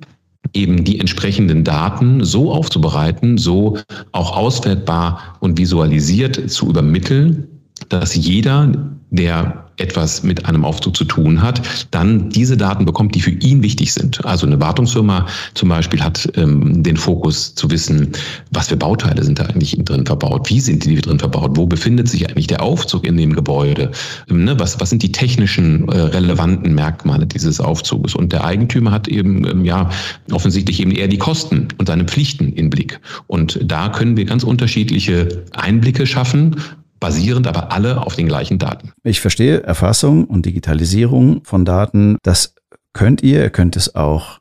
eben 0.54 0.84
die 0.84 0.98
entsprechenden 0.98 1.64
Daten 1.64 2.24
so 2.24 2.52
aufzubereiten, 2.52 3.38
so 3.38 3.78
auch 4.12 4.36
auswertbar 4.36 5.36
und 5.40 5.58
visualisiert 5.58 6.50
zu 6.50 6.68
übermitteln, 6.68 7.46
dass 7.88 8.14
jeder, 8.14 8.72
der 9.10 9.69
etwas 9.80 10.22
mit 10.22 10.46
einem 10.46 10.64
Aufzug 10.64 10.96
zu 10.96 11.04
tun 11.04 11.42
hat, 11.42 11.60
dann 11.90 12.30
diese 12.30 12.56
Daten 12.56 12.84
bekommt, 12.84 13.14
die 13.14 13.20
für 13.20 13.30
ihn 13.30 13.62
wichtig 13.62 13.92
sind. 13.92 14.25
Also 14.25 14.46
eine 14.46 14.60
Wartungsfirma 14.60 15.26
zum 15.54 15.68
Beispiel 15.68 16.02
hat 16.02 16.30
ähm, 16.37 16.82
den 16.82 16.96
Fokus 16.96 17.54
zu 17.54 17.70
wissen, 17.70 18.12
was 18.50 18.68
für 18.68 18.76
Bauteile 18.76 19.22
sind 19.22 19.38
da 19.38 19.44
eigentlich 19.44 19.76
drin 19.84 20.06
verbaut, 20.06 20.50
wie 20.50 20.60
sind 20.60 20.84
die 20.84 21.00
drin 21.00 21.18
verbaut, 21.18 21.52
wo 21.54 21.66
befindet 21.66 22.08
sich 22.08 22.28
eigentlich 22.28 22.46
der 22.46 22.62
Aufzug 22.62 23.06
in 23.06 23.16
dem 23.16 23.34
Gebäude, 23.34 23.90
ähm, 24.28 24.44
ne? 24.44 24.58
was, 24.58 24.80
was 24.80 24.90
sind 24.90 25.02
die 25.02 25.12
technischen 25.12 25.88
äh, 25.88 25.99
relevanten 25.99 26.75
Merkmale 26.75 27.26
dieses 27.26 27.60
Aufzuges. 27.60 28.14
Und 28.14 28.32
der 28.32 28.44
Eigentümer 28.44 28.90
hat 28.90 29.08
eben 29.08 29.46
ähm, 29.46 29.64
ja 29.64 29.90
offensichtlich 30.30 30.80
eben 30.80 30.90
eher 30.90 31.08
die 31.08 31.18
Kosten 31.18 31.68
und 31.78 31.87
seine 31.87 32.04
Pflichten 32.04 32.52
im 32.52 32.70
Blick. 32.70 33.00
Und 33.26 33.58
da 33.62 33.88
können 33.88 34.16
wir 34.16 34.25
ganz 34.25 34.44
unterschiedliche 34.44 35.44
Einblicke 35.52 36.06
schaffen, 36.06 36.56
basierend 37.00 37.47
aber 37.47 37.73
alle 37.73 38.02
auf 38.04 38.14
den 38.14 38.28
gleichen 38.28 38.59
Daten. 38.59 38.92
Ich 39.02 39.21
verstehe 39.21 39.62
Erfassung 39.62 40.25
und 40.25 40.47
Digitalisierung 40.47 41.42
von 41.45 41.64
Daten. 41.64 42.19
Das 42.23 42.54
könnt 42.92 43.23
ihr, 43.23 43.42
ihr 43.42 43.50
könnt 43.50 43.76
es 43.76 43.95
auch 43.95 44.40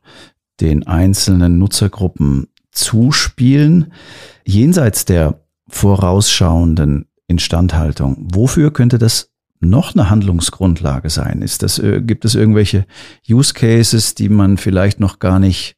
den 0.59 0.85
einzelnen 0.85 1.57
Nutzergruppen 1.57 2.47
zuspielen. 2.71 3.93
Jenseits 4.45 5.05
der 5.05 5.41
vorausschauenden 5.69 7.05
Instandhaltung, 7.27 8.27
wofür 8.33 8.71
könnte 8.71 8.97
das 8.97 9.31
noch 9.59 9.93
eine 9.93 10.09
Handlungsgrundlage 10.09 11.09
sein? 11.09 11.41
Ist 11.41 11.63
das, 11.63 11.79
äh, 11.79 12.01
gibt 12.01 12.25
es 12.25 12.35
irgendwelche 12.35 12.85
Use 13.29 13.53
Cases, 13.53 14.15
die 14.15 14.29
man 14.29 14.57
vielleicht 14.57 14.99
noch 14.99 15.19
gar 15.19 15.39
nicht 15.39 15.75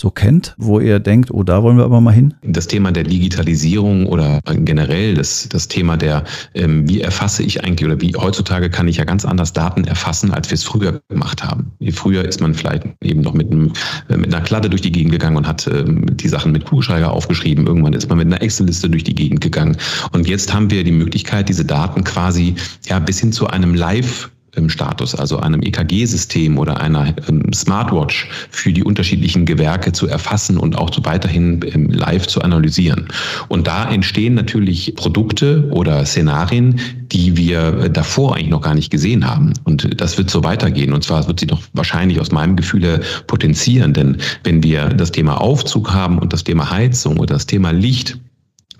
so 0.00 0.12
kennt, 0.12 0.54
wo 0.58 0.78
ihr 0.78 1.00
denkt, 1.00 1.32
oh, 1.32 1.42
da 1.42 1.64
wollen 1.64 1.76
wir 1.76 1.84
aber 1.84 2.00
mal 2.00 2.12
hin? 2.12 2.34
Das 2.42 2.68
Thema 2.68 2.92
der 2.92 3.02
Digitalisierung 3.02 4.06
oder 4.06 4.40
generell 4.46 5.14
das, 5.14 5.48
das 5.48 5.66
Thema 5.66 5.96
der, 5.96 6.22
ähm, 6.54 6.88
wie 6.88 7.00
erfasse 7.00 7.42
ich 7.42 7.64
eigentlich 7.64 7.84
oder 7.84 8.00
wie 8.00 8.14
heutzutage 8.14 8.70
kann 8.70 8.86
ich 8.86 8.98
ja 8.98 9.04
ganz 9.04 9.24
anders 9.24 9.52
Daten 9.52 9.82
erfassen, 9.82 10.32
als 10.32 10.50
wir 10.50 10.54
es 10.54 10.62
früher 10.62 11.00
gemacht 11.08 11.42
haben. 11.42 11.72
Früher 11.90 12.24
ist 12.24 12.40
man 12.40 12.54
vielleicht 12.54 12.84
eben 13.02 13.22
noch 13.22 13.34
mit, 13.34 13.50
einem, 13.50 13.72
äh, 14.08 14.16
mit 14.16 14.32
einer 14.32 14.44
Kladde 14.44 14.70
durch 14.70 14.82
die 14.82 14.92
Gegend 14.92 15.10
gegangen 15.10 15.36
und 15.36 15.48
hat 15.48 15.66
ähm, 15.66 16.06
die 16.16 16.28
Sachen 16.28 16.52
mit 16.52 16.64
Kugelschreiber 16.64 17.10
aufgeschrieben. 17.10 17.66
Irgendwann 17.66 17.92
ist 17.92 18.08
man 18.08 18.18
mit 18.18 18.28
einer 18.28 18.40
Excel-Liste 18.40 18.88
durch 18.88 19.02
die 19.02 19.16
Gegend 19.16 19.40
gegangen. 19.40 19.76
Und 20.12 20.28
jetzt 20.28 20.54
haben 20.54 20.70
wir 20.70 20.84
die 20.84 20.92
Möglichkeit, 20.92 21.48
diese 21.48 21.64
Daten 21.64 22.04
quasi 22.04 22.54
ja 22.86 23.00
bis 23.00 23.18
hin 23.18 23.32
zu 23.32 23.48
einem 23.48 23.74
Live 23.74 24.30
Status, 24.68 25.14
also 25.14 25.38
einem 25.38 25.62
EKG-System 25.62 26.58
oder 26.58 26.80
einer 26.80 27.14
ähm, 27.28 27.52
Smartwatch 27.52 28.28
für 28.50 28.72
die 28.72 28.82
unterschiedlichen 28.82 29.46
Gewerke 29.46 29.92
zu 29.92 30.06
erfassen 30.08 30.56
und 30.56 30.76
auch 30.76 30.90
weiterhin 31.04 31.60
ähm, 31.72 31.90
live 31.90 32.26
zu 32.26 32.42
analysieren. 32.42 33.08
Und 33.48 33.66
da 33.66 33.88
entstehen 33.90 34.34
natürlich 34.34 34.94
Produkte 34.96 35.68
oder 35.70 36.04
Szenarien, 36.04 36.80
die 37.12 37.36
wir 37.36 37.88
davor 37.88 38.36
eigentlich 38.36 38.48
noch 38.48 38.62
gar 38.62 38.74
nicht 38.74 38.90
gesehen 38.90 39.26
haben. 39.28 39.52
Und 39.64 40.00
das 40.00 40.18
wird 40.18 40.30
so 40.30 40.44
weitergehen. 40.44 40.92
Und 40.92 41.04
zwar 41.04 41.26
wird 41.26 41.40
sie 41.40 41.46
doch 41.46 41.62
wahrscheinlich 41.72 42.20
aus 42.20 42.32
meinem 42.32 42.56
Gefühl 42.56 43.00
potenzieren. 43.26 43.94
Denn 43.94 44.18
wenn 44.44 44.62
wir 44.62 44.88
das 44.88 45.12
Thema 45.12 45.40
Aufzug 45.40 45.92
haben 45.92 46.18
und 46.18 46.32
das 46.32 46.44
Thema 46.44 46.70
Heizung 46.70 47.18
oder 47.18 47.34
das 47.34 47.46
Thema 47.46 47.70
Licht, 47.70 48.18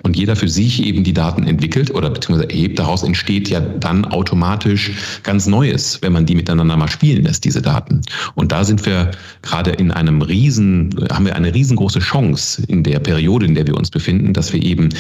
und 0.03 0.17
jeder 0.17 0.37
für 0.37 0.49
sich 0.49 0.85
eben 0.85 1.05
die 1.05 1.13
Daten 1.13 1.45
entwickelt 1.45 1.95
oder 1.95 2.11
beziehungsweise 2.11 2.51
erhebt, 2.51 2.79
daraus 2.79 3.03
entsteht 3.03 3.49
ja 3.49 3.61
dann 3.61 4.05
automatisch 4.05 4.93
ganz 5.23 5.47
Neues, 5.47 6.01
wenn 6.03 6.13
man 6.13 6.27
die 6.27 6.35
miteinander 6.35 6.77
mal 6.77 6.89
spielen 6.89 7.25
lässt, 7.25 7.45
diese 7.45 7.63
Daten. 7.63 8.03
Und 8.35 8.53
da 8.53 8.65
sind 8.65 8.87
wir 8.87 9.11
gerade 9.43 9.71
in 9.71 9.91
einem 9.91 10.23
riesen, 10.23 10.95
haben 11.11 11.27
wir 11.27 11.37
eine 11.37 11.53
riesengroße 11.55 11.99
Chance 11.99 12.63
in 12.69 12.83
der 12.85 13.01
Periode, 13.01 13.47
in 13.47 13.55
der 13.55 13.67
wir 13.67 13.77
uns 13.77 13.91
befinden, 13.91 14.33
dass 14.33 14.53
wir 14.53 14.63
eben 14.63 14.91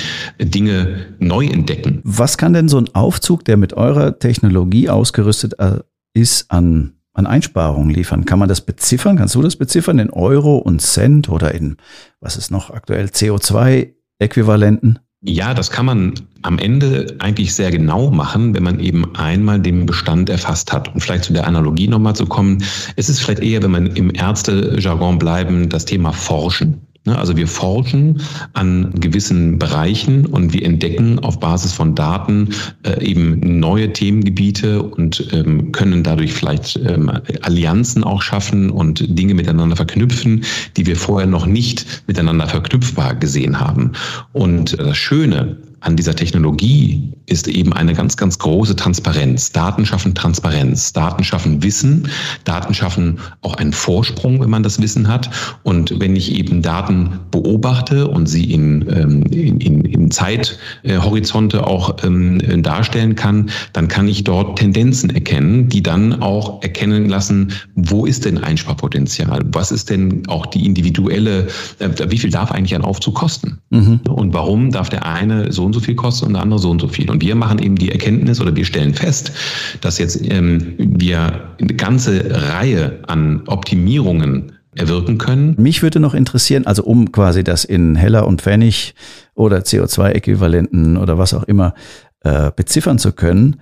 Dinge 0.40 1.06
neu 1.18 1.46
entdecken. 1.46 2.00
Was 2.04 2.38
kann 2.38 2.52
denn 2.52 2.68
so 2.68 2.78
ein 2.78 2.94
Aufzug, 2.94 3.44
der 3.44 3.56
mit 3.56 3.74
eurer 3.74 4.18
Technologie 4.18 4.88
ausgerüstet 4.88 5.58
äh, 5.58 5.78
ist, 6.14 6.50
an 6.50 6.94
an 7.14 7.26
Einsparungen 7.26 7.90
liefern. 7.90 8.26
Kann 8.26 8.38
man 8.38 8.48
das 8.48 8.60
beziffern? 8.60 9.16
Kannst 9.16 9.34
du 9.34 9.42
das 9.42 9.56
beziffern 9.56 9.98
in 9.98 10.10
Euro 10.10 10.56
und 10.58 10.80
Cent 10.80 11.28
oder 11.28 11.52
in, 11.52 11.76
was 12.20 12.36
ist 12.36 12.52
noch 12.52 12.70
aktuell, 12.70 13.06
CO2 13.06 13.88
Äquivalenten? 14.18 14.98
Ja, 15.20 15.52
das 15.52 15.70
kann 15.70 15.86
man 15.86 16.14
am 16.42 16.58
Ende 16.58 17.16
eigentlich 17.18 17.52
sehr 17.52 17.72
genau 17.72 18.10
machen, 18.10 18.54
wenn 18.54 18.62
man 18.62 18.78
eben 18.78 19.16
einmal 19.16 19.58
den 19.58 19.84
Bestand 19.84 20.30
erfasst 20.30 20.72
hat. 20.72 20.94
Und 20.94 21.00
vielleicht 21.00 21.24
zu 21.24 21.32
der 21.32 21.46
Analogie 21.46 21.88
nochmal 21.88 22.14
zu 22.14 22.26
kommen. 22.26 22.62
Es 22.94 23.08
ist 23.08 23.20
vielleicht 23.20 23.42
eher, 23.42 23.60
wenn 23.62 23.72
man 23.72 23.86
im 23.88 24.14
Ärztejargon 24.14 25.18
bleiben, 25.18 25.68
das 25.68 25.84
Thema 25.84 26.12
Forschen. 26.12 26.86
Ne, 27.04 27.16
also 27.16 27.36
wir 27.36 27.46
forschen 27.46 28.20
an 28.54 28.92
gewissen 29.00 29.58
Bereichen 29.58 30.26
und 30.26 30.52
wir 30.52 30.64
entdecken 30.64 31.18
auf 31.20 31.38
Basis 31.40 31.72
von 31.72 31.94
Daten 31.94 32.50
äh, 32.82 33.02
eben 33.02 33.60
neue 33.60 33.92
Themengebiete 33.92 34.82
und 34.82 35.32
ähm, 35.32 35.72
können 35.72 36.02
dadurch 36.02 36.32
vielleicht 36.32 36.76
ähm, 36.76 37.10
Allianzen 37.42 38.04
auch 38.04 38.20
schaffen 38.20 38.70
und 38.70 39.18
Dinge 39.18 39.34
miteinander 39.34 39.76
verknüpfen, 39.76 40.44
die 40.76 40.86
wir 40.86 40.96
vorher 40.96 41.28
noch 41.28 41.46
nicht 41.46 42.02
miteinander 42.08 42.46
verknüpfbar 42.46 43.14
gesehen 43.14 43.60
haben. 43.60 43.92
Und 44.32 44.78
das 44.78 44.96
Schöne 44.96 45.56
an 45.80 45.96
dieser 45.96 46.16
Technologie 46.16 47.12
ist 47.26 47.46
eben 47.46 47.72
eine 47.72 47.94
ganz, 47.94 48.16
ganz 48.16 48.38
große 48.38 48.74
Transparenz. 48.74 49.52
Daten 49.52 49.86
schaffen 49.86 50.14
Transparenz, 50.14 50.92
Daten 50.92 51.22
schaffen 51.22 51.62
Wissen, 51.62 52.08
Daten 52.44 52.74
schaffen 52.74 53.18
auch 53.42 53.54
einen 53.56 53.72
Vorsprung, 53.72 54.40
wenn 54.40 54.50
man 54.50 54.62
das 54.62 54.80
Wissen 54.80 55.08
hat. 55.08 55.30
Und 55.62 56.00
wenn 56.00 56.16
ich 56.16 56.32
eben 56.32 56.62
Daten 56.62 57.20
beobachte 57.30 58.08
und 58.08 58.26
sie 58.26 58.52
in, 58.52 58.86
ähm, 58.88 59.22
in, 59.24 59.60
in, 59.60 59.84
in 59.84 60.10
Zeithorizonte 60.10 61.66
auch 61.66 62.02
ähm, 62.02 62.62
darstellen 62.62 63.14
kann, 63.14 63.50
dann 63.72 63.88
kann 63.88 64.08
ich 64.08 64.24
dort 64.24 64.58
Tendenzen 64.58 65.10
erkennen, 65.10 65.68
die 65.68 65.82
dann 65.82 66.22
auch 66.22 66.62
erkennen 66.62 67.08
lassen, 67.08 67.52
wo 67.74 68.04
ist 68.04 68.24
denn 68.24 68.38
Einsparpotenzial? 68.38 69.42
Was 69.52 69.70
ist 69.70 69.90
denn 69.90 70.26
auch 70.26 70.46
die 70.46 70.66
individuelle, 70.66 71.46
äh, 71.78 71.90
wie 72.08 72.18
viel 72.18 72.30
darf 72.30 72.50
eigentlich 72.50 72.74
ein 72.74 72.82
Aufzug 72.82 73.14
kosten? 73.14 73.58
Mhm. 73.70 74.00
Und 74.08 74.32
warum 74.32 74.72
darf 74.72 74.88
der 74.88 75.06
eine 75.06 75.52
so 75.52 75.67
und 75.68 75.74
so 75.74 75.80
viel 75.80 75.94
kosten 75.94 76.26
und 76.26 76.32
der 76.32 76.42
andere 76.42 76.58
so 76.58 76.70
und 76.70 76.80
so 76.80 76.88
viel. 76.88 77.10
Und 77.10 77.22
wir 77.22 77.34
machen 77.34 77.58
eben 77.58 77.76
die 77.76 77.92
Erkenntnis 77.92 78.40
oder 78.40 78.56
wir 78.56 78.64
stellen 78.64 78.94
fest, 78.94 79.32
dass 79.80 79.98
jetzt 79.98 80.20
ähm, 80.30 80.74
wir 80.78 81.54
eine 81.60 81.74
ganze 81.74 82.24
Reihe 82.52 83.00
an 83.06 83.42
Optimierungen 83.46 84.52
erwirken 84.74 85.18
können. 85.18 85.54
Mich 85.58 85.82
würde 85.82 86.00
noch 86.00 86.14
interessieren, 86.14 86.66
also 86.66 86.84
um 86.84 87.12
quasi 87.12 87.44
das 87.44 87.64
in 87.64 87.96
Heller 87.96 88.26
und 88.26 88.42
Pfennig 88.42 88.94
oder 89.34 89.58
CO2-Äquivalenten 89.58 90.96
oder 90.96 91.18
was 91.18 91.34
auch 91.34 91.44
immer 91.44 91.74
äh, 92.20 92.50
beziffern 92.54 92.98
zu 92.98 93.12
können, 93.12 93.60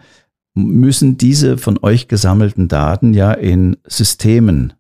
müssen 0.55 1.19
diese 1.19 1.59
von 1.59 1.79
euch 1.83 2.09
gesammelten 2.09 2.69
Daten 2.69 3.13
ja 3.15 3.33
in 3.33 3.77
Systemen 3.85 4.73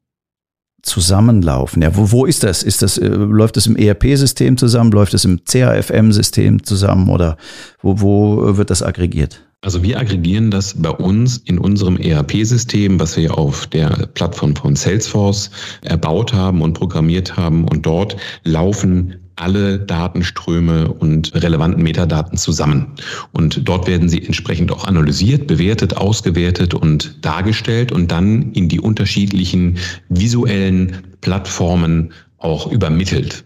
zusammenlaufen. 0.86 1.82
Ja, 1.82 1.96
wo, 1.96 2.10
wo 2.12 2.24
ist 2.24 2.44
das? 2.44 2.62
Ist 2.62 2.82
das 2.82 2.96
äh, 2.96 3.08
läuft 3.08 3.56
das 3.56 3.66
im 3.66 3.76
ERP-System 3.76 4.56
zusammen? 4.56 4.92
Läuft 4.92 5.14
es 5.14 5.24
im 5.24 5.44
CAFM-System 5.44 6.62
zusammen? 6.64 7.10
Oder 7.10 7.36
wo, 7.82 8.00
wo 8.00 8.56
wird 8.56 8.70
das 8.70 8.82
aggregiert? 8.82 9.42
Also 9.62 9.82
wir 9.82 9.98
aggregieren 9.98 10.50
das 10.50 10.74
bei 10.74 10.90
uns 10.90 11.38
in 11.38 11.58
unserem 11.58 11.96
ERP-System, 11.96 13.00
was 13.00 13.16
wir 13.16 13.36
auf 13.36 13.66
der 13.66 13.88
Plattform 14.14 14.54
von 14.54 14.76
Salesforce 14.76 15.50
erbaut 15.82 16.32
haben 16.32 16.62
und 16.62 16.74
programmiert 16.74 17.36
haben. 17.36 17.66
Und 17.66 17.84
dort 17.84 18.16
laufen 18.44 19.25
alle 19.36 19.78
Datenströme 19.78 20.88
und 20.88 21.34
relevanten 21.34 21.82
Metadaten 21.82 22.38
zusammen. 22.38 22.92
Und 23.32 23.68
dort 23.68 23.86
werden 23.86 24.08
sie 24.08 24.24
entsprechend 24.24 24.72
auch 24.72 24.84
analysiert, 24.84 25.46
bewertet, 25.46 25.96
ausgewertet 25.96 26.74
und 26.74 27.24
dargestellt 27.24 27.92
und 27.92 28.10
dann 28.10 28.52
in 28.52 28.68
die 28.68 28.80
unterschiedlichen 28.80 29.78
visuellen 30.08 30.96
Plattformen 31.20 32.12
auch 32.38 32.70
übermittelt. 32.70 33.44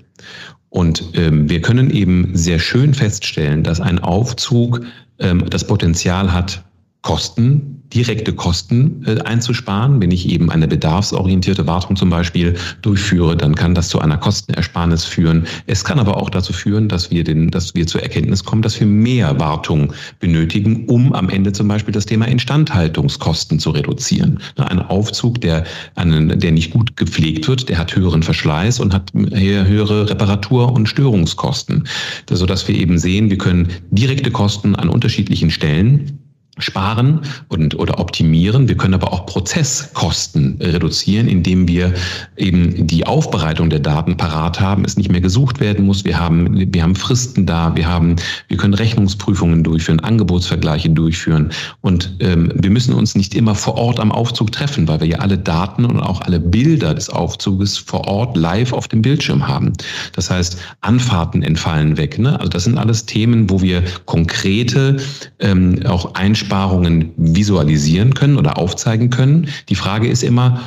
Und 0.69 1.03
ähm, 1.15 1.51
wir 1.51 1.61
können 1.61 1.91
eben 1.91 2.31
sehr 2.35 2.61
schön 2.61 2.95
feststellen, 2.95 3.65
dass 3.65 3.81
ein 3.81 3.99
Aufzug 3.99 4.83
ähm, 5.19 5.51
das 5.51 5.67
Potenzial 5.67 6.33
hat, 6.33 6.63
Kosten 7.03 7.81
direkte 7.95 8.33
Kosten 8.33 9.05
äh, 9.07 9.21
einzusparen. 9.21 10.01
Wenn 10.01 10.11
ich 10.11 10.29
eben 10.29 10.51
eine 10.51 10.69
bedarfsorientierte 10.69 11.67
Wartung 11.67 11.97
zum 11.97 12.11
Beispiel 12.11 12.55
durchführe, 12.83 13.37
dann 13.37 13.55
kann 13.55 13.75
das 13.75 13.89
zu 13.89 14.01
einer 14.01 14.17
Kostenersparnis 14.17 15.05
führen. 15.05 15.47
Es 15.67 15.85
kann 15.85 15.99
aber 15.99 16.17
auch 16.17 16.31
dazu 16.31 16.53
führen, 16.53 16.89
dass 16.89 17.11
wir, 17.11 17.25
den, 17.25 17.51
dass 17.51 17.75
wir 17.75 17.87
zur 17.87 18.03
Erkenntnis 18.03 18.45
kommen, 18.45 18.63
dass 18.63 18.79
wir 18.79 18.87
mehr 18.87 19.39
Wartung 19.41 19.93
benötigen, 20.21 20.87
um 20.87 21.13
am 21.13 21.29
Ende 21.29 21.53
zum 21.53 21.69
Beispiel 21.69 21.93
das 21.93 22.07
Thema 22.07 22.27
Instandhaltungskosten 22.27 23.59
zu 23.59 23.71
reduzieren. 23.71 24.39
Ein 24.57 24.81
Aufzug, 24.81 25.41
der, 25.41 25.65
einen, 25.97 26.39
der 26.39 26.53
nicht 26.53 26.73
gut 26.73 26.97
gepflegt 26.97 27.49
wird, 27.49 27.69
der 27.69 27.79
hat 27.79 27.95
höheren 27.97 28.23
Verschleiß 28.23 28.81
und 28.81 28.95
hat 28.95 29.13
höhere 29.13 30.09
Reparatur- 30.09 30.73
und 30.73 30.87
Störungskosten, 30.87 31.85
sodass 32.31 32.69
wir 32.69 32.75
eben 32.75 32.99
sehen, 32.99 33.31
wir 33.31 33.39
können 33.39 33.69
direkte 33.91 34.31
Kosten 34.31 34.77
an 34.77 34.89
unterschiedlichen 34.89 35.51
Stellen 35.51 36.20
sparen 36.61 37.21
und 37.49 37.75
oder 37.75 37.99
optimieren. 37.99 38.69
Wir 38.69 38.77
können 38.77 38.95
aber 38.95 39.13
auch 39.13 39.27
Prozesskosten 39.27 40.59
reduzieren, 40.61 41.29
indem 41.29 41.69
wir 41.69 41.93
eben 42.37 42.87
die 42.87 43.07
Aufbereitung 43.07 43.71
der 43.71 43.81
Daten 43.81 44.17
parat 44.17 44.61
haben, 44.61 44.85
es 44.85 44.97
nicht 44.97 45.11
mehr 45.11 45.21
gesucht 45.21 45.61
werden 45.61 45.87
muss. 45.87 46.05
Wir 46.05 46.19
haben 46.19 46.73
wir 46.73 46.83
haben 46.83 46.97
Fristen 46.97 47.47
da, 47.47 47.75
wir 47.77 47.87
haben 47.87 48.17
wir 48.49 48.57
können 48.57 48.75
Rechnungsprüfungen 48.75 49.65
durchführen, 49.65 50.01
Angebotsvergleiche 50.01 50.91
durchführen 50.91 51.51
und 51.81 52.17
ähm, 52.21 52.53
wir 52.55 52.71
müssen 52.71 52.95
uns 52.95 53.15
nicht 53.15 53.35
immer 53.35 53.55
vor 53.55 53.77
Ort 53.77 54.01
am 54.01 54.13
Aufzug 54.13 54.53
treffen, 54.53 54.89
weil 54.89 55.01
wir 55.01 55.07
ja 55.07 55.19
alle 55.19 55.39
Daten 55.39 55.85
und 55.85 56.01
auch 56.01 56.21
alle 56.23 56.41
Bilder 56.41 56.95
des 56.95 57.11
Aufzuges 57.11 57.79
vor 57.79 58.07
Ort 58.07 58.37
live 58.37 58.73
auf 58.73 58.89
dem 58.89 59.03
Bildschirm 59.03 59.47
haben. 59.47 59.73
Das 60.15 60.31
heißt, 60.31 60.59
Anfahrten 60.81 61.43
entfallen 61.43 61.97
weg. 61.97 62.19
Ne? 62.19 62.39
Also 62.39 62.49
das 62.49 62.65
sind 62.65 62.79
alles 62.79 63.07
Themen, 63.07 63.49
wo 63.51 63.63
wir 63.63 63.83
konkrete 64.07 64.97
ähm, 65.39 65.81
auch 65.87 66.15
Einsparungen 66.15 66.50
Einsparungen 66.51 67.13
visualisieren 67.17 68.15
können 68.15 68.37
oder 68.37 68.59
aufzeigen 68.59 69.11
können. 69.11 69.49
Die 69.69 69.77
Frage 69.77 70.09
ist 70.09 70.25
immer, 70.25 70.61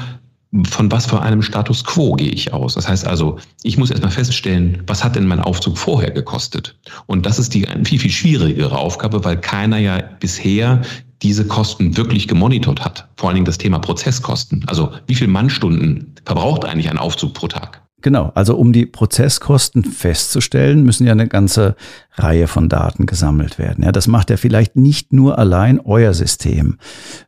von 0.69 0.89
was 0.91 1.07
für 1.07 1.21
einem 1.21 1.41
Status 1.41 1.83
quo 1.83 2.13
gehe 2.13 2.29
ich 2.29 2.53
aus? 2.53 2.75
Das 2.75 2.87
heißt 2.87 3.05
also, 3.05 3.37
ich 3.63 3.77
muss 3.77 3.89
erstmal 3.91 4.11
feststellen, 4.11 4.83
was 4.87 5.03
hat 5.03 5.15
denn 5.17 5.27
mein 5.27 5.41
Aufzug 5.41 5.77
vorher 5.77 6.11
gekostet? 6.11 6.77
Und 7.05 7.25
das 7.25 7.37
ist 7.37 7.53
die 7.53 7.67
viel, 7.83 7.99
viel 7.99 8.11
schwierigere 8.11 8.77
Aufgabe, 8.77 9.25
weil 9.25 9.37
keiner 9.37 9.77
ja 9.77 10.01
bisher 10.19 10.81
diese 11.21 11.45
Kosten 11.45 11.97
wirklich 11.97 12.27
gemonitort 12.27 12.85
hat. 12.85 13.09
Vor 13.17 13.29
allen 13.29 13.35
Dingen 13.35 13.45
das 13.45 13.57
Thema 13.57 13.79
Prozesskosten. 13.79 14.63
Also 14.67 14.91
wie 15.07 15.15
viele 15.15 15.31
Mannstunden 15.31 16.13
verbraucht 16.23 16.63
eigentlich 16.65 16.89
ein 16.89 16.97
Aufzug 16.97 17.33
pro 17.33 17.47
Tag? 17.47 17.82
Genau, 18.03 18.33
also 18.35 18.57
um 18.57 18.73
die 18.73 18.85
Prozesskosten 18.85 19.85
festzustellen, 19.85 20.83
müssen 20.83 21.07
ja 21.07 21.13
eine 21.13 21.29
ganze 21.29 21.77
Reihe 22.15 22.47
von 22.47 22.67
Daten 22.67 23.05
gesammelt 23.05 23.57
werden. 23.57 23.85
Ja, 23.85 23.93
das 23.93 24.07
macht 24.07 24.29
ja 24.29 24.35
vielleicht 24.35 24.75
nicht 24.75 25.13
nur 25.13 25.39
allein 25.39 25.79
euer 25.79 26.13
System. 26.13 26.77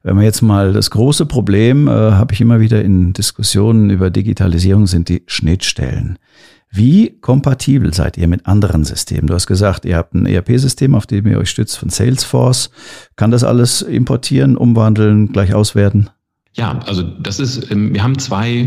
Wenn 0.03 0.17
man 0.17 0.25
jetzt 0.25 0.41
mal 0.41 0.74
das 0.74 0.91
große 0.91 1.27
Problem, 1.27 1.88
äh, 1.88 1.91
habe 1.91 2.34
ich 2.34 2.41
immer 2.41 2.60
wieder 2.60 2.84
in 2.84 3.13
Diskussionen 3.13 3.89
über 3.89 4.10
Digitalisierung, 4.10 4.86
sind 4.86 5.08
die 5.08 5.24
Schnittstellen. 5.27 6.20
Wie 6.70 7.22
kompatibel 7.22 7.94
seid 7.94 8.17
ihr 8.17 8.27
mit 8.27 8.46
anderen 8.46 8.84
Systemen? 8.84 9.27
Du 9.27 9.34
hast 9.34 9.48
gesagt, 9.48 9.86
ihr 9.86 9.96
habt 9.96 10.13
ein 10.13 10.25
ERP-System, 10.25 10.94
auf 10.94 11.08
dem 11.08 11.25
ihr 11.25 11.38
euch 11.38 11.51
stützt 11.51 11.77
von 11.77 11.89
Salesforce. 11.89 12.70
Kann 13.15 13.32
das 13.32 13.46
alles 13.46 13.82
importieren, 13.82 14.58
umwandeln, 14.58 15.32
gleich 15.32 15.53
auswerten? 15.53 16.09
Ja, 16.57 16.79
also 16.85 17.01
das 17.03 17.41
ist, 17.41 17.70
ähm, 17.70 17.94
wir 17.94 18.01
haben 18.01 18.18
zwei, 18.18 18.59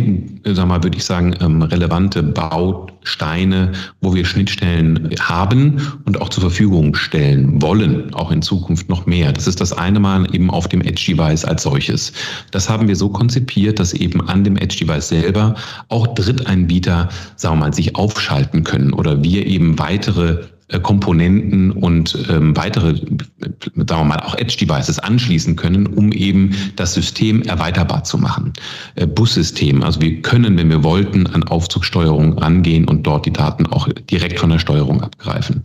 äh, 0.44 0.53
sag 0.53 0.68
mal, 0.68 0.83
würde 0.83 0.98
ich 0.98 1.05
sagen, 1.05 1.35
ähm, 1.40 1.62
relevante 1.62 2.22
Bausteine, 2.22 3.72
wo 4.03 4.14
wir 4.14 4.27
Schnittstellen 4.27 5.09
haben 5.18 5.81
und 6.05 6.20
auch 6.20 6.29
zur 6.29 6.42
Verfügung 6.42 6.94
stellen 6.94 7.62
wollen, 7.62 8.12
auch 8.12 8.31
in 8.31 8.42
Zukunft 8.42 8.90
noch 8.90 9.07
mehr. 9.07 9.33
Das 9.33 9.46
ist 9.46 9.62
das 9.62 9.72
eine 9.72 10.01
Mal 10.01 10.27
eben 10.35 10.51
auf 10.51 10.68
dem 10.68 10.83
Edge 10.83 11.03
Device 11.14 11.46
als 11.46 11.62
solches. 11.62 12.12
Das 12.51 12.68
haben 12.68 12.88
wir 12.88 12.96
so 12.96 13.09
konzipiert, 13.09 13.79
dass 13.79 13.94
eben 13.94 14.20
an 14.29 14.44
dem 14.44 14.59
Edge 14.59 14.77
Device 14.85 15.09
selber 15.09 15.55
auch 15.88 16.09
Dritteinbieter, 16.09 17.09
sagen 17.37 17.57
wir 17.57 17.68
mal, 17.68 17.72
sich 17.72 17.96
aufschalten 17.96 18.64
können 18.64 18.92
oder 18.92 19.24
wir 19.24 19.46
eben 19.46 19.79
weitere 19.79 20.42
Komponenten 20.83 21.71
und 21.71 22.17
ähm, 22.29 22.55
weitere, 22.55 22.95
sagen 22.95 23.87
wir 23.87 24.05
mal, 24.05 24.21
auch 24.21 24.37
Edge-Devices 24.37 24.99
anschließen 24.99 25.57
können, 25.57 25.87
um 25.87 26.13
eben 26.13 26.55
das 26.77 26.93
System 26.93 27.41
erweiterbar 27.43 28.05
zu 28.05 28.19
machen. 28.19 28.53
Äh, 28.95 29.07
Bussystem, 29.07 29.83
also 29.83 30.03
wir 30.03 30.21
können, 30.21 30.59
wenn 30.59 30.69
wir 30.69 30.85
wollten, 30.85 31.27
an 31.27 31.43
Aufzugsteuerung 31.45 32.39
rangehen 32.39 32.87
und 32.87 33.07
dort 33.07 33.25
die 33.25 33.33
Daten 33.33 33.67
auch 33.67 33.89
direkt 34.11 34.39
von 34.39 34.51
der 34.51 34.59
Steuerung 34.59 35.03
abgreifen. 35.03 35.63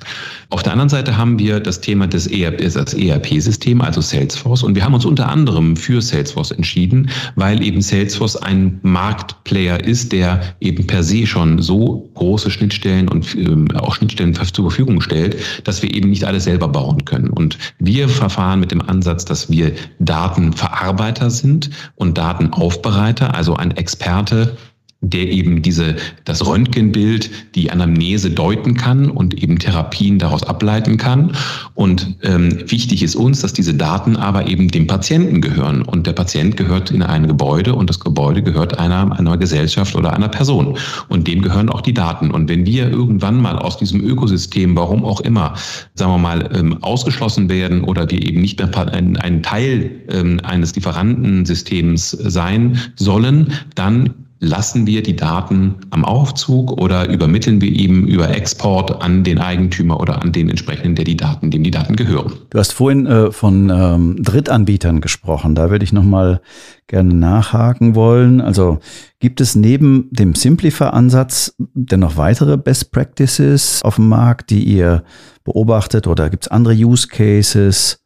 Auf 0.50 0.64
der 0.64 0.72
anderen 0.72 0.90
Seite 0.90 1.18
haben 1.18 1.38
wir 1.38 1.60
das 1.60 1.82
Thema 1.82 2.08
des 2.08 2.28
ERP, 2.28 2.74
das 2.74 2.94
ERP-System, 2.94 3.82
also 3.82 4.00
Salesforce, 4.00 4.64
und 4.64 4.76
wir 4.76 4.86
haben 4.86 4.94
uns 4.94 5.04
unter 5.04 5.28
anderem 5.28 5.76
für 5.76 6.02
Salesforce 6.02 6.52
entschieden, 6.52 7.10
weil 7.36 7.62
eben 7.62 7.82
Salesforce 7.82 8.38
ein 8.38 8.80
Marktplayer 8.84 9.84
ist, 9.84 10.14
der 10.14 10.42
eben 10.62 10.88
per 10.88 11.04
se 11.04 11.28
schon 11.28 11.62
so 11.62 12.10
große 12.14 12.50
Schnittstellen 12.52 13.10
und 13.10 13.36
ähm, 13.36 13.68
auch 13.76 13.96
Schnittstellen 13.96 14.34
zur 14.34 14.70
Verfügung 14.70 14.93
Verfügung 14.94 15.02
stellt, 15.02 15.68
dass 15.68 15.82
wir 15.82 15.94
eben 15.94 16.10
nicht 16.10 16.24
alles 16.24 16.44
selber 16.46 16.68
bauen 16.68 17.06
können. 17.06 17.30
Und 17.30 17.58
wir 17.80 18.10
verfahren 18.10 18.60
mit 18.60 18.72
dem 18.72 18.82
Ansatz, 18.82 19.26
dass 19.26 19.50
wir 19.50 19.74
Datenverarbeiter 20.00 21.30
sind 21.30 21.70
und 21.96 22.18
Datenaufbereiter, 22.18 23.34
also 23.34 23.56
ein 23.56 23.72
Experte 23.72 24.58
der 25.04 25.30
eben 25.30 25.62
diese, 25.62 25.98
das 26.24 26.46
Röntgenbild, 26.46 27.30
die 27.56 27.70
Anamnese 27.70 28.32
deuten 28.32 28.74
kann 28.76 29.10
und 29.10 29.34
eben 29.34 29.60
Therapien 29.60 30.18
daraus 30.18 30.44
ableiten 30.44 30.98
kann. 30.98 31.34
Und 31.76 32.16
ähm, 32.24 32.64
wichtig 32.72 33.04
ist 33.04 33.16
uns, 33.16 33.42
dass 33.42 33.52
diese 33.52 33.74
Daten 33.74 34.16
aber 34.16 34.48
eben 34.48 34.70
dem 34.70 34.88
Patienten 34.88 35.42
gehören. 35.42 35.82
Und 35.82 36.08
der 36.08 36.14
Patient 36.14 36.56
gehört 36.56 36.90
in 36.90 37.04
ein 37.04 37.28
Gebäude 37.28 37.76
und 37.76 37.90
das 37.90 38.00
Gebäude 38.00 38.42
gehört 38.42 38.80
einer, 38.80 39.18
einer 39.20 39.38
Gesellschaft 39.38 39.96
oder 39.96 40.14
einer 40.14 40.30
Person. 40.30 40.78
Und 41.10 41.28
dem 41.28 41.42
gehören 41.42 41.70
auch 41.70 41.82
die 41.82 41.94
Daten. 41.94 42.32
Und 42.32 42.48
wenn 42.48 42.66
wir 42.66 42.90
irgendwann 42.90 43.42
mal 43.42 43.60
aus 43.60 43.78
diesem 43.78 44.02
Ökosystem, 44.02 44.76
warum 44.78 45.04
auch 45.04 45.20
immer, 45.20 45.56
sagen 45.96 46.14
wir 46.14 46.18
mal, 46.18 46.50
ähm, 46.56 46.82
ausgeschlossen 46.82 47.50
werden 47.50 47.84
oder 47.84 48.10
wir 48.10 48.26
eben 48.26 48.40
nicht 48.40 48.60
mehr 48.60 48.94
ein, 48.94 49.18
ein 49.18 49.44
Teil 49.44 49.92
ähm, 50.10 50.40
eines 50.44 50.74
Lieferantensystems 50.76 52.12
sein 52.12 52.80
sollen, 52.96 53.52
dann 53.76 54.14
lassen 54.44 54.86
wir 54.86 55.02
die 55.02 55.16
Daten 55.16 55.76
am 55.90 56.04
Aufzug 56.04 56.72
oder 56.80 57.10
übermitteln 57.10 57.62
wir 57.62 57.70
ihm 57.70 58.06
über 58.06 58.30
Export 58.30 59.02
an 59.02 59.24
den 59.24 59.40
Eigentümer 59.40 60.00
oder 60.00 60.22
an 60.22 60.32
den 60.32 60.50
entsprechenden, 60.50 60.96
der 60.96 61.06
die 61.06 61.18
Daten, 61.18 61.50
dem 61.50 61.64
die 61.64 61.72
Daten 61.72 61.96
gehören. 61.96 62.34
Du 62.50 62.60
hast 62.60 62.74
vorhin 62.74 63.08
äh, 63.08 63.32
von 63.32 63.70
ähm, 63.70 64.18
Drittanbietern 64.22 65.02
gesprochen. 65.02 65.56
Da 65.56 65.72
würde 65.72 65.86
ich 65.86 65.94
nochmal 65.94 66.42
gerne 66.88 67.14
nachhaken 67.14 67.96
wollen. 67.96 68.42
Also 68.42 68.80
gibt 69.20 69.40
es 69.40 69.56
neben 69.56 70.10
dem 70.12 70.36
Simplify-Ansatz 70.36 71.56
denn 71.58 72.02
noch 72.02 72.18
weitere 72.18 72.58
Best 72.58 72.92
Practices 72.92 73.82
auf 73.84 73.96
dem 73.96 74.10
Markt, 74.10 74.50
die 74.50 74.64
ihr 74.64 75.04
beobachtet 75.46 76.06
oder 76.06 76.30
gibt 76.30 76.44
es 76.44 76.52
andere 76.52 76.74
Use 76.74 77.08
Cases, 77.08 78.04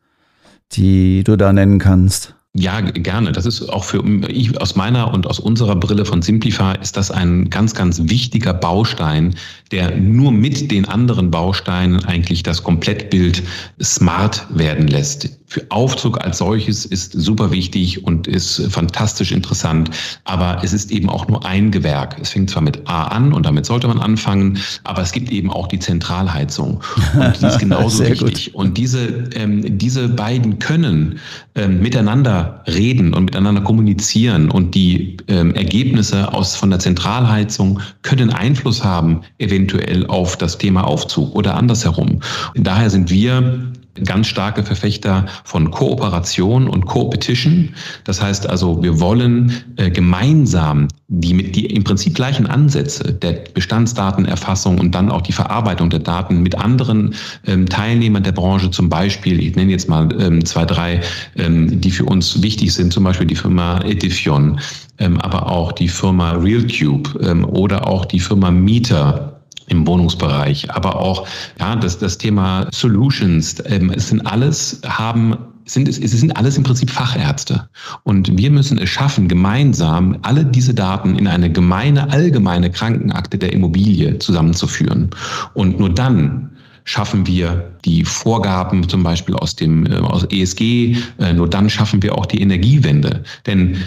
die 0.73 1.23
du 1.23 1.35
da 1.35 1.51
nennen 1.51 1.79
kannst? 1.79 2.36
Ja, 2.53 2.81
gerne. 2.81 3.31
Das 3.33 3.45
ist 3.45 3.69
auch 3.69 3.83
für 3.83 4.03
ich 4.27 4.59
aus 4.59 4.75
meiner 4.75 5.13
und 5.13 5.27
aus 5.27 5.39
unserer 5.39 5.75
Brille 5.75 6.05
von 6.05 6.23
Simplify 6.23 6.73
ist 6.81 6.97
das 6.97 7.11
ein 7.11 7.51
ganz, 7.51 7.75
ganz 7.75 8.01
wichtiger 8.05 8.53
Baustein, 8.53 9.35
der 9.71 9.95
nur 9.97 10.31
mit 10.31 10.71
den 10.71 10.85
anderen 10.85 11.29
Bausteinen 11.29 12.03
eigentlich 12.05 12.41
das 12.41 12.63
Komplettbild 12.63 13.43
smart 13.81 14.47
werden 14.49 14.87
lässt. 14.87 15.29
für 15.49 15.65
Aufzug 15.69 16.21
als 16.21 16.39
solches 16.39 16.85
ist 16.85 17.13
super 17.13 17.51
wichtig 17.51 18.03
und 18.03 18.27
ist 18.27 18.61
fantastisch 18.69 19.31
interessant, 19.31 19.89
aber 20.25 20.61
es 20.61 20.73
ist 20.73 20.91
eben 20.91 21.09
auch 21.09 21.27
nur 21.29 21.45
ein 21.45 21.71
Gewerk. 21.71 22.17
Es 22.21 22.31
fängt 22.31 22.49
zwar 22.49 22.61
mit 22.61 22.81
A 22.89 23.05
an 23.05 23.31
und 23.31 23.45
damit 23.45 23.65
sollte 23.65 23.87
man 23.87 23.99
anfangen, 23.99 24.59
aber 24.83 25.01
es 25.01 25.13
gibt 25.13 25.31
eben 25.31 25.49
auch 25.49 25.67
die 25.67 25.79
Zentralheizung 25.79 26.81
und 27.13 27.41
die 27.41 27.45
ist 27.45 27.59
genauso 27.59 28.03
wichtig. 28.03 28.51
Gut. 28.51 28.55
Und 28.55 28.77
diese, 28.77 29.07
ähm, 29.35 29.77
diese 29.77 30.09
beiden 30.09 30.59
können 30.59 31.19
ähm, 31.55 31.81
miteinander 31.81 32.36
reden 32.67 33.13
und 33.13 33.25
miteinander 33.25 33.61
kommunizieren 33.61 34.49
und 34.49 34.75
die 34.75 35.17
ähm, 35.27 35.53
Ergebnisse 35.55 36.33
aus 36.33 36.55
von 36.55 36.69
der 36.69 36.79
Zentralheizung 36.79 37.79
können 38.01 38.31
Einfluss 38.31 38.83
haben 38.83 39.21
eventuell 39.37 40.05
auf 40.07 40.37
das 40.37 40.57
Thema 40.57 40.85
Aufzug 40.85 41.35
oder 41.35 41.55
andersherum. 41.55 42.21
Daher 42.55 42.89
sind 42.89 43.09
wir 43.09 43.71
ganz 44.03 44.27
starke 44.27 44.63
Verfechter 44.63 45.25
von 45.43 45.71
Kooperation 45.71 46.67
und 46.67 46.85
Co-Petition. 46.85 47.73
Das 48.03 48.21
heißt 48.21 48.49
also, 48.49 48.81
wir 48.81 48.99
wollen 48.99 49.51
äh, 49.77 49.89
gemeinsam 49.89 50.87
die 51.09 51.33
mit 51.33 51.55
die 51.55 51.67
im 51.67 51.83
Prinzip 51.85 52.15
gleichen 52.15 52.47
Ansätze 52.47 53.13
der 53.13 53.43
Bestandsdatenerfassung 53.53 54.77
und 54.77 54.93
dann 54.93 55.09
auch 55.09 55.21
die 55.21 55.31
Verarbeitung 55.31 55.89
der 55.89 55.99
Daten 55.99 56.43
mit 56.43 56.55
anderen 56.55 57.15
ähm, 57.45 57.67
Teilnehmern 57.67 58.23
der 58.23 58.33
Branche, 58.33 58.71
zum 58.71 58.89
Beispiel, 58.89 59.39
ich 59.39 59.55
nenne 59.55 59.71
jetzt 59.71 59.87
mal 59.87 60.09
ähm, 60.19 60.43
zwei, 60.43 60.65
drei, 60.65 61.01
ähm, 61.37 61.79
die 61.79 61.91
für 61.91 62.03
uns 62.03 62.41
wichtig 62.41 62.73
sind, 62.73 62.91
zum 62.91 63.05
Beispiel 63.05 63.27
die 63.27 63.35
Firma 63.35 63.79
Edifion, 63.85 64.59
ähm, 64.99 65.19
aber 65.21 65.49
auch 65.49 65.71
die 65.71 65.87
Firma 65.87 66.31
RealCube 66.31 67.17
ähm, 67.21 67.45
oder 67.45 67.87
auch 67.87 68.03
die 68.03 68.19
Firma 68.19 68.51
Mieter 68.51 69.36
im 69.67 69.85
Wohnungsbereich, 69.85 70.71
aber 70.71 70.95
auch 70.95 71.27
ja, 71.59 71.75
das, 71.75 71.99
das 71.99 72.17
Thema 72.17 72.67
Solutions. 72.73 73.55
Ähm, 73.65 73.91
es 73.91 74.09
sind 74.09 74.21
alles 74.21 74.81
haben 74.85 75.37
sind 75.69 75.87
es, 75.87 75.99
es 75.99 76.11
sind 76.11 76.35
alles 76.37 76.57
im 76.57 76.63
Prinzip 76.63 76.89
Fachärzte. 76.89 77.67
Und 78.03 78.37
wir 78.37 78.49
müssen 78.51 78.77
es 78.77 78.89
schaffen, 78.89 79.27
gemeinsam 79.27 80.17
alle 80.21 80.45
diese 80.45 80.73
Daten 80.73 81.17
in 81.17 81.27
eine 81.27 81.51
gemeine, 81.51 82.09
allgemeine 82.09 82.71
Krankenakte 82.71 83.37
der 83.37 83.53
Immobilie 83.53 84.17
zusammenzuführen. 84.19 85.09
Und 85.53 85.77
nur 85.79 85.89
dann 85.89 86.51
schaffen 86.85 87.27
wir 87.27 87.73
die 87.83 88.05
Vorgaben 88.05 88.87
zum 88.87 89.03
Beispiel 89.03 89.35
aus 89.35 89.55
dem 89.55 89.85
äh, 89.85 89.97
aus 89.97 90.23
ESG, 90.23 90.95
äh, 91.19 91.33
nur 91.33 91.49
dann 91.49 91.69
schaffen 91.69 92.01
wir 92.01 92.17
auch 92.17 92.25
die 92.25 92.41
Energiewende. 92.41 93.23
Denn 93.45 93.77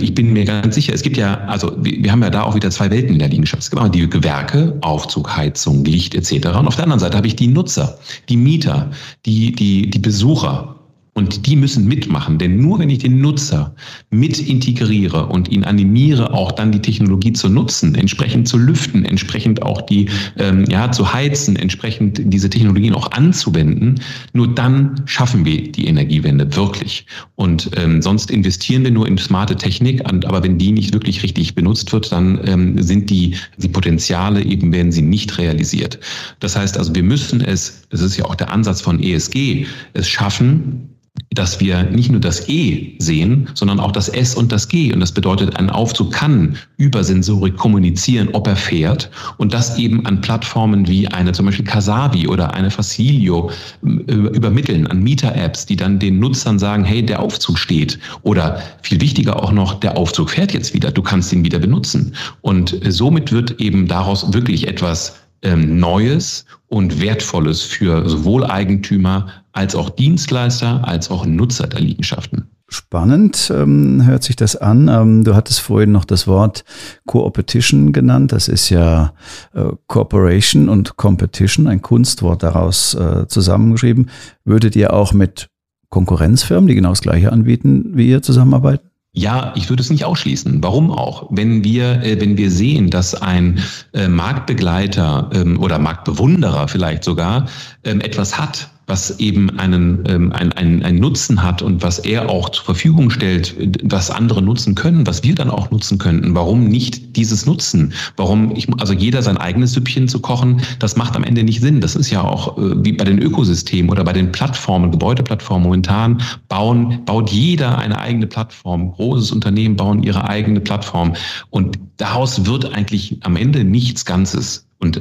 ich 0.00 0.14
bin 0.14 0.32
mir 0.32 0.44
ganz 0.44 0.74
sicher, 0.74 0.92
es 0.94 1.02
gibt 1.02 1.16
ja, 1.16 1.38
also 1.46 1.76
wir 1.78 2.10
haben 2.10 2.22
ja 2.22 2.30
da 2.30 2.42
auch 2.42 2.54
wieder 2.54 2.70
zwei 2.70 2.90
Welten 2.90 3.12
in 3.12 3.18
der 3.18 3.28
Liegenschaft. 3.28 3.62
Es 3.62 3.70
gibt 3.70 3.80
einmal 3.80 3.90
die 3.90 4.08
Gewerke, 4.08 4.76
Aufzug, 4.80 5.36
Heizung, 5.36 5.84
Licht 5.84 6.14
etc. 6.14 6.48
Und 6.48 6.66
auf 6.66 6.76
der 6.76 6.84
anderen 6.84 7.00
Seite 7.00 7.16
habe 7.16 7.26
ich 7.26 7.36
die 7.36 7.46
Nutzer, 7.46 7.98
die 8.28 8.36
Mieter, 8.36 8.90
die, 9.26 9.52
die, 9.52 9.90
die 9.90 9.98
Besucher. 9.98 10.76
Und 11.20 11.46
die 11.46 11.54
müssen 11.54 11.86
mitmachen, 11.86 12.38
denn 12.38 12.56
nur 12.56 12.78
wenn 12.78 12.88
ich 12.88 13.00
den 13.00 13.20
Nutzer 13.20 13.74
mit 14.08 14.38
integriere 14.38 15.26
und 15.26 15.50
ihn 15.50 15.64
animiere, 15.64 16.32
auch 16.32 16.50
dann 16.50 16.72
die 16.72 16.80
Technologie 16.80 17.34
zu 17.34 17.50
nutzen, 17.50 17.94
entsprechend 17.94 18.48
zu 18.48 18.56
lüften, 18.56 19.04
entsprechend 19.04 19.60
auch 19.60 19.82
die, 19.82 20.08
ähm, 20.38 20.64
ja, 20.70 20.90
zu 20.90 21.12
heizen, 21.12 21.56
entsprechend 21.56 22.22
diese 22.24 22.48
Technologien 22.48 22.94
auch 22.94 23.12
anzuwenden, 23.12 24.00
nur 24.32 24.48
dann 24.54 25.02
schaffen 25.04 25.44
wir 25.44 25.70
die 25.70 25.88
Energiewende 25.88 26.56
wirklich. 26.56 27.04
Und 27.34 27.70
ähm, 27.76 28.00
sonst 28.00 28.30
investieren 28.30 28.84
wir 28.84 28.90
nur 28.90 29.06
in 29.06 29.18
smarte 29.18 29.56
Technik, 29.56 30.02
aber 30.06 30.42
wenn 30.42 30.56
die 30.56 30.72
nicht 30.72 30.94
wirklich 30.94 31.22
richtig 31.22 31.54
benutzt 31.54 31.92
wird, 31.92 32.10
dann 32.12 32.40
ähm, 32.46 32.82
sind 32.82 33.10
die, 33.10 33.34
die 33.58 33.68
Potenziale 33.68 34.42
eben, 34.42 34.72
werden 34.72 34.90
sie 34.90 35.02
nicht 35.02 35.36
realisiert. 35.36 35.98
Das 36.38 36.56
heißt 36.56 36.78
also, 36.78 36.94
wir 36.94 37.02
müssen 37.02 37.42
es, 37.42 37.79
das 37.90 38.00
ist 38.00 38.16
ja 38.16 38.24
auch 38.24 38.34
der 38.34 38.50
Ansatz 38.50 38.80
von 38.80 39.02
ESG, 39.02 39.66
es 39.92 40.08
schaffen, 40.08 40.90
dass 41.32 41.60
wir 41.60 41.84
nicht 41.84 42.10
nur 42.10 42.20
das 42.20 42.48
E 42.48 42.96
sehen, 42.98 43.48
sondern 43.54 43.78
auch 43.78 43.92
das 43.92 44.08
S 44.08 44.34
und 44.34 44.50
das 44.50 44.68
G. 44.68 44.92
Und 44.92 45.00
das 45.00 45.12
bedeutet, 45.12 45.56
ein 45.56 45.70
Aufzug 45.70 46.12
kann 46.12 46.56
über 46.76 47.04
Sensorik 47.04 47.56
kommunizieren, 47.56 48.30
ob 48.32 48.48
er 48.48 48.56
fährt 48.56 49.10
und 49.36 49.52
das 49.52 49.78
eben 49.78 50.04
an 50.06 50.20
Plattformen 50.20 50.88
wie 50.88 51.06
eine 51.06 51.32
zum 51.32 51.46
Beispiel 51.46 51.64
Kasabi 51.64 52.26
oder 52.26 52.54
eine 52.54 52.70
Facilio 52.70 53.50
äh, 53.84 54.12
übermitteln, 54.12 54.86
an 54.88 55.02
Mieter-Apps, 55.02 55.66
die 55.66 55.76
dann 55.76 55.98
den 56.00 56.18
Nutzern 56.18 56.58
sagen, 56.58 56.84
hey, 56.84 57.04
der 57.04 57.20
Aufzug 57.20 57.58
steht. 57.58 57.98
Oder 58.22 58.60
viel 58.82 59.00
wichtiger 59.00 59.40
auch 59.40 59.52
noch, 59.52 59.74
der 59.74 59.96
Aufzug 59.96 60.30
fährt 60.30 60.52
jetzt 60.52 60.74
wieder, 60.74 60.90
du 60.90 61.02
kannst 61.02 61.32
ihn 61.32 61.44
wieder 61.44 61.60
benutzen. 61.60 62.14
Und 62.40 62.76
somit 62.88 63.30
wird 63.30 63.60
eben 63.60 63.86
daraus 63.86 64.32
wirklich 64.32 64.66
etwas 64.66 65.14
ähm, 65.42 65.78
Neues 65.78 66.44
und 66.68 67.00
Wertvolles 67.00 67.62
für 67.62 68.08
sowohl 68.08 68.44
Eigentümer 68.44 69.28
als 69.52 69.74
auch 69.74 69.90
Dienstleister 69.90 70.86
als 70.86 71.10
auch 71.10 71.26
Nutzer 71.26 71.66
der 71.66 71.80
Liegenschaften. 71.80 72.50
Spannend 72.72 73.52
ähm, 73.52 74.06
hört 74.06 74.22
sich 74.22 74.36
das 74.36 74.54
an. 74.54 74.86
Ähm, 74.86 75.24
du 75.24 75.34
hattest 75.34 75.60
vorhin 75.60 75.90
noch 75.90 76.04
das 76.04 76.28
Wort 76.28 76.64
Co-Opetition 77.04 77.92
genannt. 77.92 78.30
Das 78.30 78.46
ist 78.46 78.70
ja 78.70 79.12
äh, 79.54 79.72
Cooperation 79.88 80.68
und 80.68 80.96
Competition, 80.96 81.66
ein 81.66 81.82
Kunstwort 81.82 82.44
daraus 82.44 82.94
äh, 82.94 83.26
zusammengeschrieben. 83.26 84.08
Würdet 84.44 84.76
ihr 84.76 84.92
auch 84.92 85.12
mit 85.12 85.48
Konkurrenzfirmen, 85.88 86.68
die 86.68 86.76
genau 86.76 86.90
das 86.90 87.00
Gleiche 87.00 87.32
anbieten, 87.32 87.90
wie 87.96 88.08
ihr 88.08 88.22
zusammenarbeiten? 88.22 88.89
Ja, 89.12 89.52
ich 89.56 89.68
würde 89.68 89.82
es 89.82 89.90
nicht 89.90 90.04
ausschließen. 90.04 90.62
Warum 90.62 90.92
auch? 90.92 91.26
Wenn 91.30 91.64
wir, 91.64 92.02
äh, 92.02 92.20
wenn 92.20 92.36
wir 92.36 92.50
sehen, 92.50 92.90
dass 92.90 93.14
ein 93.14 93.60
äh, 93.92 94.06
Marktbegleiter 94.06 95.30
ähm, 95.34 95.58
oder 95.60 95.80
Marktbewunderer 95.80 96.68
vielleicht 96.68 97.02
sogar 97.02 97.46
ähm, 97.82 98.00
etwas 98.00 98.38
hat, 98.38 98.70
was 98.90 99.18
eben 99.20 99.58
einen, 99.58 100.04
ähm, 100.06 100.32
ein, 100.32 100.52
ein, 100.52 100.82
ein 100.82 100.96
Nutzen 100.96 101.42
hat 101.42 101.62
und 101.62 101.82
was 101.82 102.00
er 102.00 102.28
auch 102.28 102.50
zur 102.50 102.64
Verfügung 102.64 103.08
stellt, 103.08 103.54
was 103.84 104.10
andere 104.10 104.42
nutzen 104.42 104.74
können, 104.74 105.06
was 105.06 105.22
wir 105.22 105.34
dann 105.34 105.48
auch 105.48 105.70
nutzen 105.70 105.96
könnten. 105.98 106.34
Warum 106.34 106.64
nicht 106.64 107.16
dieses 107.16 107.46
Nutzen? 107.46 107.94
Warum 108.16 108.54
ich, 108.54 108.68
also 108.78 108.92
jeder 108.92 109.22
sein 109.22 109.38
eigenes 109.38 109.72
Süppchen 109.72 110.08
zu 110.08 110.18
kochen, 110.18 110.60
das 110.80 110.96
macht 110.96 111.16
am 111.16 111.24
Ende 111.24 111.44
nicht 111.44 111.60
Sinn. 111.60 111.80
Das 111.80 111.94
ist 111.94 112.10
ja 112.10 112.22
auch 112.22 112.58
äh, 112.58 112.84
wie 112.84 112.92
bei 112.92 113.04
den 113.04 113.22
Ökosystemen 113.22 113.90
oder 113.90 114.04
bei 114.04 114.12
den 114.12 114.32
Plattformen, 114.32 114.90
Gebäudeplattformen 114.90 115.62
momentan 115.62 116.20
bauen, 116.48 117.04
baut 117.06 117.30
jeder 117.30 117.78
eine 117.78 117.98
eigene 117.98 118.26
Plattform. 118.26 118.92
Großes 118.92 119.30
Unternehmen 119.30 119.76
bauen 119.76 120.02
ihre 120.02 120.28
eigene 120.28 120.60
Plattform 120.60 121.14
und 121.50 121.78
daraus 121.96 122.44
wird 122.44 122.74
eigentlich 122.74 123.18
am 123.22 123.36
Ende 123.36 123.62
nichts 123.62 124.04
Ganzes 124.04 124.66
und, 124.80 124.96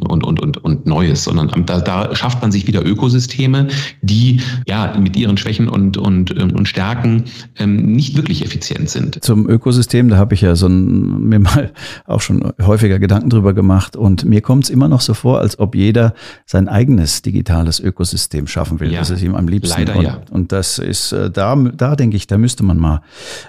und, 0.00 0.24
und, 0.24 0.40
und, 0.40 0.56
und 0.58 0.86
Neues, 0.86 1.24
sondern 1.24 1.64
da, 1.64 1.80
da 1.80 2.14
schafft 2.14 2.42
man 2.42 2.50
sich 2.50 2.66
wieder 2.66 2.84
Ökosysteme, 2.84 3.68
die 4.02 4.40
ja 4.66 4.98
mit 4.98 5.16
ihren 5.16 5.36
Schwächen 5.36 5.68
und, 5.68 5.96
und, 5.96 6.32
und 6.32 6.68
Stärken 6.68 7.24
ähm, 7.56 7.92
nicht 7.92 8.16
wirklich 8.16 8.44
effizient 8.44 8.90
sind. 8.90 9.22
Zum 9.22 9.48
Ökosystem, 9.48 10.08
da 10.08 10.16
habe 10.16 10.34
ich 10.34 10.40
ja 10.40 10.56
so 10.56 10.66
ein, 10.66 11.28
mir 11.28 11.38
mal 11.38 11.72
auch 12.06 12.20
schon 12.20 12.52
häufiger 12.60 12.98
Gedanken 12.98 13.30
drüber 13.30 13.54
gemacht 13.54 13.94
und 13.94 14.24
mir 14.24 14.40
kommt 14.40 14.64
es 14.64 14.70
immer 14.70 14.88
noch 14.88 15.00
so 15.00 15.14
vor, 15.14 15.40
als 15.40 15.58
ob 15.58 15.76
jeder 15.76 16.14
sein 16.44 16.68
eigenes 16.68 17.22
digitales 17.22 17.78
Ökosystem 17.78 18.48
schaffen 18.48 18.80
will. 18.80 18.92
Ja, 18.92 18.98
das 18.98 19.10
ist 19.10 19.22
ihm 19.22 19.36
am 19.36 19.46
liebsten. 19.46 19.78
Leider 19.78 19.96
und, 19.96 20.04
ja. 20.04 20.22
Und 20.30 20.50
das 20.50 20.78
ist 20.78 21.12
äh, 21.12 21.30
da, 21.30 21.54
da 21.54 21.94
denke 21.94 22.16
ich, 22.16 22.26
da 22.26 22.36
müsste 22.36 22.64
man 22.64 22.78
mal 22.78 23.02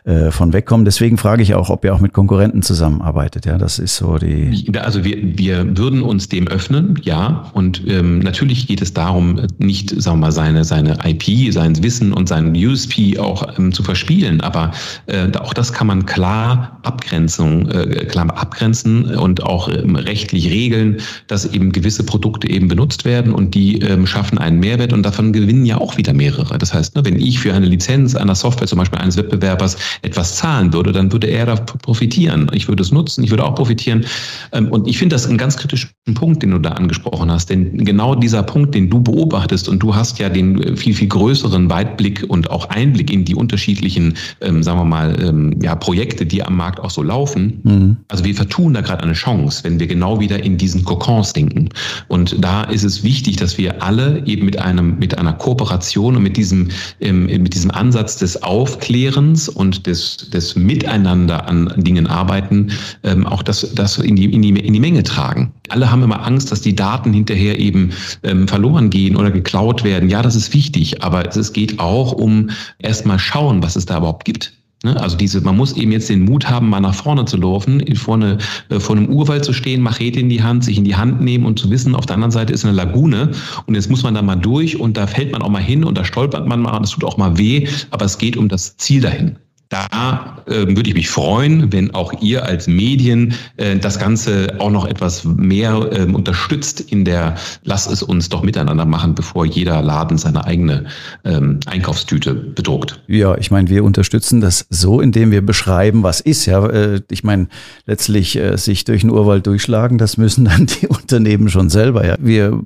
äh, 0.03 0.29
von 0.29 0.53
wegkommen. 0.53 0.85
Deswegen 0.85 1.17
frage 1.17 1.41
ich 1.41 1.55
auch, 1.55 1.69
ob 1.69 1.83
ihr 1.85 1.95
auch 1.95 2.01
mit 2.01 2.13
Konkurrenten 2.13 2.61
zusammenarbeitet. 2.61 3.47
Ja, 3.47 3.57
das 3.57 3.79
ist 3.79 3.95
so 3.95 4.17
die. 4.17 4.71
Also 4.77 5.03
wir, 5.03 5.17
wir 5.37 5.70
würden 5.77 6.01
uns 6.01 6.29
dem 6.29 6.47
öffnen, 6.47 6.99
ja. 7.03 7.49
Und 7.53 7.81
ähm, 7.87 8.19
natürlich 8.19 8.67
geht 8.67 8.81
es 8.81 8.93
darum, 8.93 9.41
nicht, 9.57 9.89
sagen 9.89 10.17
wir 10.17 10.27
mal, 10.27 10.31
seine, 10.31 10.63
seine 10.63 10.97
IP, 11.05 11.53
sein 11.53 11.81
Wissen 11.83 12.13
und 12.13 12.27
sein 12.27 12.55
USP 12.55 13.17
auch 13.19 13.57
ähm, 13.57 13.71
zu 13.71 13.83
verspielen. 13.83 14.41
Aber 14.41 14.71
äh, 15.07 15.31
auch 15.37 15.53
das 15.53 15.73
kann 15.73 15.87
man 15.87 16.05
klar 16.05 16.79
Abgrenzung, 16.83 17.69
äh, 17.69 18.05
klar 18.05 18.25
abgrenzen 18.37 19.05
und 19.15 19.43
auch 19.43 19.69
ähm, 19.69 19.95
rechtlich 19.95 20.49
regeln, 20.49 20.97
dass 21.27 21.45
eben 21.45 21.71
gewisse 21.71 22.03
Produkte 22.03 22.49
eben 22.49 22.67
benutzt 22.67 23.05
werden 23.05 23.33
und 23.33 23.55
die 23.55 23.79
ähm, 23.79 24.05
schaffen 24.07 24.37
einen 24.37 24.59
Mehrwert 24.59 24.93
und 24.93 25.03
davon 25.03 25.33
gewinnen 25.33 25.65
ja 25.65 25.77
auch 25.77 25.97
wieder 25.97 26.13
mehrere. 26.13 26.57
Das 26.57 26.73
heißt, 26.73 26.95
ne, 26.95 27.05
wenn 27.05 27.19
ich 27.19 27.39
für 27.39 27.53
eine 27.53 27.65
Lizenz 27.65 28.15
einer 28.15 28.35
Software, 28.35 28.67
zum 28.67 28.79
Beispiel 28.79 28.99
eines 28.99 29.17
Wettbewerbers, 29.17 29.77
etwas 30.01 30.37
zahlen 30.37 30.73
würde, 30.73 30.91
dann 30.91 31.11
würde 31.11 31.27
er 31.27 31.45
da 31.45 31.55
profitieren. 31.55 32.49
Ich 32.53 32.67
würde 32.67 32.83
es 32.83 32.91
nutzen, 32.91 33.23
ich 33.23 33.29
würde 33.29 33.43
auch 33.43 33.55
profitieren. 33.55 34.05
Ähm, 34.51 34.67
und 34.69 34.87
ich 34.87 34.97
finde 34.97 35.15
das 35.15 35.27
einen 35.27 35.37
ganz 35.37 35.57
kritischen 35.61 35.91
Punkt, 36.13 36.43
den 36.43 36.51
du 36.51 36.59
da 36.59 36.71
angesprochen 36.71 37.31
hast. 37.31 37.49
Denn 37.49 37.85
genau 37.85 38.15
dieser 38.15 38.43
Punkt, 38.43 38.73
den 38.75 38.89
du 38.89 39.01
beobachtest 39.01 39.69
und 39.69 39.79
du 39.79 39.95
hast 39.95 40.19
ja 40.19 40.29
den 40.29 40.75
viel, 40.75 40.93
viel 40.93 41.07
größeren 41.07 41.69
Weitblick 41.69 42.25
und 42.27 42.49
auch 42.49 42.69
Einblick 42.69 43.11
in 43.11 43.25
die 43.25 43.35
unterschiedlichen, 43.35 44.15
ähm, 44.41 44.63
sagen 44.63 44.79
wir 44.79 44.85
mal, 44.85 45.15
ähm, 45.21 45.55
ja, 45.61 45.75
Projekte, 45.75 46.25
die 46.25 46.43
am 46.43 46.57
Markt 46.57 46.79
auch 46.79 46.89
so 46.89 47.03
laufen. 47.03 47.59
Mhm. 47.63 47.97
Also 48.07 48.23
wir 48.23 48.33
vertun 48.35 48.73
da 48.73 48.81
gerade 48.81 49.03
eine 49.03 49.13
Chance, 49.13 49.63
wenn 49.63 49.79
wir 49.79 49.87
genau 49.87 50.19
wieder 50.19 50.43
in 50.43 50.57
diesen 50.57 50.83
Kokons 50.83 51.33
denken. 51.33 51.69
Und 52.07 52.35
da 52.43 52.63
ist 52.63 52.83
es 52.83 53.03
wichtig, 53.03 53.37
dass 53.37 53.57
wir 53.57 53.83
alle 53.83 54.25
eben 54.25 54.45
mit 54.45 54.57
einem, 54.57 54.97
mit 54.97 55.17
einer 55.17 55.33
Kooperation 55.33 56.15
und 56.15 56.23
mit 56.23 56.37
diesem, 56.37 56.69
ähm, 56.99 57.25
mit 57.25 57.53
diesem 57.53 57.71
Ansatz 57.71 58.17
des 58.17 58.41
Aufklärens 58.41 59.47
und 59.47 59.85
des, 59.85 60.29
des 60.31 60.55
Miteinander 60.55 61.47
an 61.47 61.71
Dingen 61.77 62.07
arbeiten, 62.07 62.71
ähm, 63.03 63.27
auch 63.27 63.43
das, 63.43 63.73
das 63.75 63.99
in 63.99 64.15
die, 64.15 64.25
in 64.25 64.41
die, 64.41 64.49
in 64.49 64.73
die 64.73 64.79
Menge 64.79 65.03
tragen. 65.03 65.50
Alle 65.69 65.91
haben 65.91 66.03
immer 66.03 66.25
Angst, 66.25 66.51
dass 66.51 66.61
die 66.61 66.75
Daten 66.75 67.13
hinterher 67.13 67.59
eben 67.59 67.91
ähm, 68.23 68.47
verloren 68.47 68.89
gehen 68.89 69.15
oder 69.15 69.31
geklaut 69.31 69.83
werden. 69.83 70.09
Ja, 70.09 70.21
das 70.21 70.35
ist 70.35 70.53
wichtig, 70.53 71.03
aber 71.03 71.25
es 71.35 71.53
geht 71.53 71.79
auch 71.79 72.11
um 72.11 72.49
erstmal 72.79 73.19
schauen, 73.19 73.63
was 73.63 73.75
es 73.75 73.85
da 73.85 73.97
überhaupt 73.97 74.25
gibt. 74.25 74.53
Ne? 74.83 74.99
Also 74.99 75.15
diese, 75.15 75.41
man 75.41 75.55
muss 75.55 75.73
eben 75.73 75.91
jetzt 75.91 76.09
den 76.09 76.25
Mut 76.25 76.49
haben, 76.49 76.69
mal 76.69 76.79
nach 76.79 76.95
vorne 76.95 77.25
zu 77.25 77.37
laufen, 77.37 77.83
vorne 77.95 78.39
äh, 78.69 78.79
vor 78.79 78.95
einem 78.95 79.07
Urwald 79.07 79.45
zu 79.45 79.53
stehen, 79.53 79.81
Machete 79.81 80.19
in 80.19 80.29
die 80.29 80.41
Hand, 80.41 80.63
sich 80.63 80.77
in 80.77 80.83
die 80.83 80.95
Hand 80.95 81.21
nehmen 81.21 81.45
und 81.45 81.59
zu 81.59 81.69
wissen, 81.69 81.95
auf 81.95 82.05
der 82.05 82.15
anderen 82.15 82.31
Seite 82.31 82.51
ist 82.53 82.65
eine 82.65 82.73
Lagune 82.73 83.31
und 83.67 83.75
jetzt 83.75 83.89
muss 83.89 84.03
man 84.03 84.15
da 84.15 84.21
mal 84.21 84.35
durch 84.35 84.79
und 84.79 84.97
da 84.97 85.05
fällt 85.07 85.31
man 85.31 85.41
auch 85.41 85.49
mal 85.49 85.61
hin 85.61 85.83
und 85.83 85.97
da 85.97 86.03
stolpert 86.03 86.47
man 86.47 86.61
mal, 86.61 86.79
das 86.79 86.91
tut 86.91 87.03
auch 87.03 87.17
mal 87.17 87.37
weh, 87.37 87.67
aber 87.91 88.05
es 88.05 88.17
geht 88.17 88.37
um 88.37 88.49
das 88.49 88.75
Ziel 88.77 89.01
dahin. 89.01 89.37
Da 89.71 90.43
äh, 90.47 90.67
würde 90.67 90.89
ich 90.89 90.95
mich 90.95 91.09
freuen, 91.09 91.71
wenn 91.71 91.95
auch 91.95 92.11
ihr 92.21 92.45
als 92.45 92.67
Medien 92.67 93.35
äh, 93.55 93.77
das 93.77 93.97
Ganze 93.97 94.55
auch 94.59 94.69
noch 94.69 94.85
etwas 94.85 95.23
mehr 95.23 95.89
äh, 95.93 96.11
unterstützt 96.11 96.81
in 96.81 97.05
der 97.05 97.35
Lass 97.63 97.87
es 97.87 98.03
uns 98.03 98.27
doch 98.27 98.43
miteinander 98.43 98.83
machen, 98.83 99.15
bevor 99.15 99.45
jeder 99.45 99.81
Laden 99.81 100.17
seine 100.17 100.43
eigene 100.43 100.87
ähm, 101.23 101.61
Einkaufstüte 101.67 102.33
bedruckt. 102.33 103.01
Ja, 103.07 103.37
ich 103.37 103.49
meine, 103.49 103.69
wir 103.69 103.85
unterstützen 103.85 104.41
das 104.41 104.67
so, 104.69 104.99
indem 104.99 105.31
wir 105.31 105.41
beschreiben, 105.41 106.03
was 106.03 106.19
ist. 106.19 106.45
Ja, 106.47 106.65
äh, 106.65 106.99
ich 107.09 107.23
meine, 107.23 107.47
letztlich 107.85 108.35
äh, 108.35 108.57
sich 108.57 108.83
durch 108.83 109.01
den 109.01 109.09
Urwald 109.09 109.47
durchschlagen, 109.47 109.97
das 109.97 110.17
müssen 110.17 110.43
dann 110.43 110.65
die 110.65 110.87
Unternehmen 110.89 111.47
schon 111.47 111.69
selber. 111.69 112.05
Ja, 112.05 112.17
wir 112.19 112.61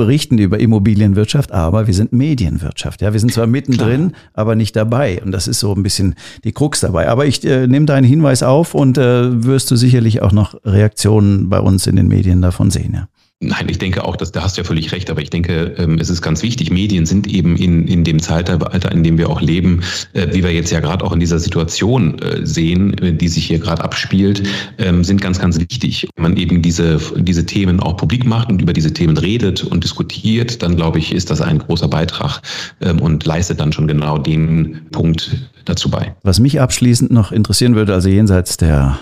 berichten 0.00 0.38
über 0.38 0.58
Immobilienwirtschaft, 0.58 1.52
aber 1.52 1.86
wir 1.86 1.92
sind 1.92 2.14
Medienwirtschaft. 2.14 3.02
Ja, 3.02 3.12
wir 3.12 3.20
sind 3.20 3.34
zwar 3.34 3.46
mittendrin, 3.46 4.08
Klar. 4.08 4.20
aber 4.32 4.54
nicht 4.54 4.74
dabei. 4.74 5.20
Und 5.22 5.30
das 5.30 5.46
ist 5.46 5.60
so 5.60 5.74
ein 5.74 5.82
bisschen 5.82 6.14
die 6.42 6.52
Krux 6.52 6.80
dabei. 6.80 7.06
Aber 7.06 7.26
ich 7.26 7.44
äh, 7.44 7.66
nehme 7.66 7.84
deinen 7.84 8.04
Hinweis 8.04 8.42
auf 8.42 8.74
und 8.74 8.96
äh, 8.96 9.44
wirst 9.44 9.70
du 9.70 9.76
sicherlich 9.76 10.22
auch 10.22 10.32
noch 10.32 10.54
Reaktionen 10.64 11.50
bei 11.50 11.60
uns 11.60 11.86
in 11.86 11.96
den 11.96 12.08
Medien 12.08 12.40
davon 12.40 12.70
sehen. 12.70 12.94
Ja. 12.94 13.08
Nein, 13.42 13.68
ich 13.70 13.78
denke 13.78 14.04
auch, 14.04 14.16
dass 14.16 14.32
da 14.32 14.42
hast 14.42 14.58
du 14.58 14.60
ja 14.60 14.66
völlig 14.66 14.92
recht, 14.92 15.08
aber 15.08 15.22
ich 15.22 15.30
denke, 15.30 15.74
ähm, 15.78 15.98
es 15.98 16.10
ist 16.10 16.20
ganz 16.20 16.42
wichtig. 16.42 16.70
Medien 16.70 17.06
sind 17.06 17.26
eben 17.26 17.56
in, 17.56 17.88
in 17.88 18.04
dem 18.04 18.20
Zeitalter, 18.20 18.92
in 18.92 19.02
dem 19.02 19.16
wir 19.16 19.30
auch 19.30 19.40
leben, 19.40 19.80
äh, 20.12 20.26
wie 20.32 20.42
wir 20.42 20.52
jetzt 20.52 20.70
ja 20.70 20.80
gerade 20.80 21.02
auch 21.02 21.12
in 21.12 21.20
dieser 21.20 21.38
Situation 21.38 22.18
äh, 22.18 22.44
sehen, 22.44 22.98
äh, 22.98 23.14
die 23.14 23.28
sich 23.28 23.46
hier 23.46 23.58
gerade 23.58 23.82
abspielt, 23.82 24.42
ähm, 24.76 25.04
sind 25.04 25.22
ganz, 25.22 25.38
ganz 25.38 25.58
wichtig. 25.58 26.06
Wenn 26.16 26.22
man 26.22 26.36
eben 26.36 26.60
diese, 26.60 27.00
diese 27.16 27.46
Themen 27.46 27.80
auch 27.80 27.96
publik 27.96 28.26
macht 28.26 28.50
und 28.50 28.60
über 28.60 28.74
diese 28.74 28.92
Themen 28.92 29.16
redet 29.16 29.64
und 29.64 29.84
diskutiert, 29.84 30.62
dann 30.62 30.76
glaube 30.76 30.98
ich, 30.98 31.14
ist 31.14 31.30
das 31.30 31.40
ein 31.40 31.60
großer 31.60 31.88
Beitrag 31.88 32.42
ähm, 32.82 33.00
und 33.00 33.24
leistet 33.24 33.58
dann 33.58 33.72
schon 33.72 33.88
genau 33.88 34.18
den 34.18 34.82
Punkt 34.92 35.48
dazu 35.64 35.90
bei. 35.90 36.14
Was 36.22 36.40
mich 36.40 36.60
abschließend 36.60 37.10
noch 37.10 37.32
interessieren 37.32 37.74
würde, 37.74 37.94
also 37.94 38.10
jenseits 38.10 38.58
der 38.58 38.98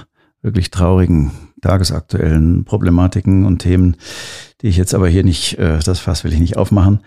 wirklich 0.48 0.70
traurigen 0.70 1.30
tagesaktuellen 1.60 2.64
Problematiken 2.64 3.44
und 3.44 3.58
Themen, 3.58 3.96
die 4.62 4.68
ich 4.68 4.76
jetzt 4.76 4.94
aber 4.94 5.08
hier 5.08 5.24
nicht, 5.24 5.58
äh, 5.58 5.78
das 5.80 5.98
Fass 5.98 6.24
will 6.24 6.32
ich 6.32 6.40
nicht 6.40 6.56
aufmachen. 6.56 7.00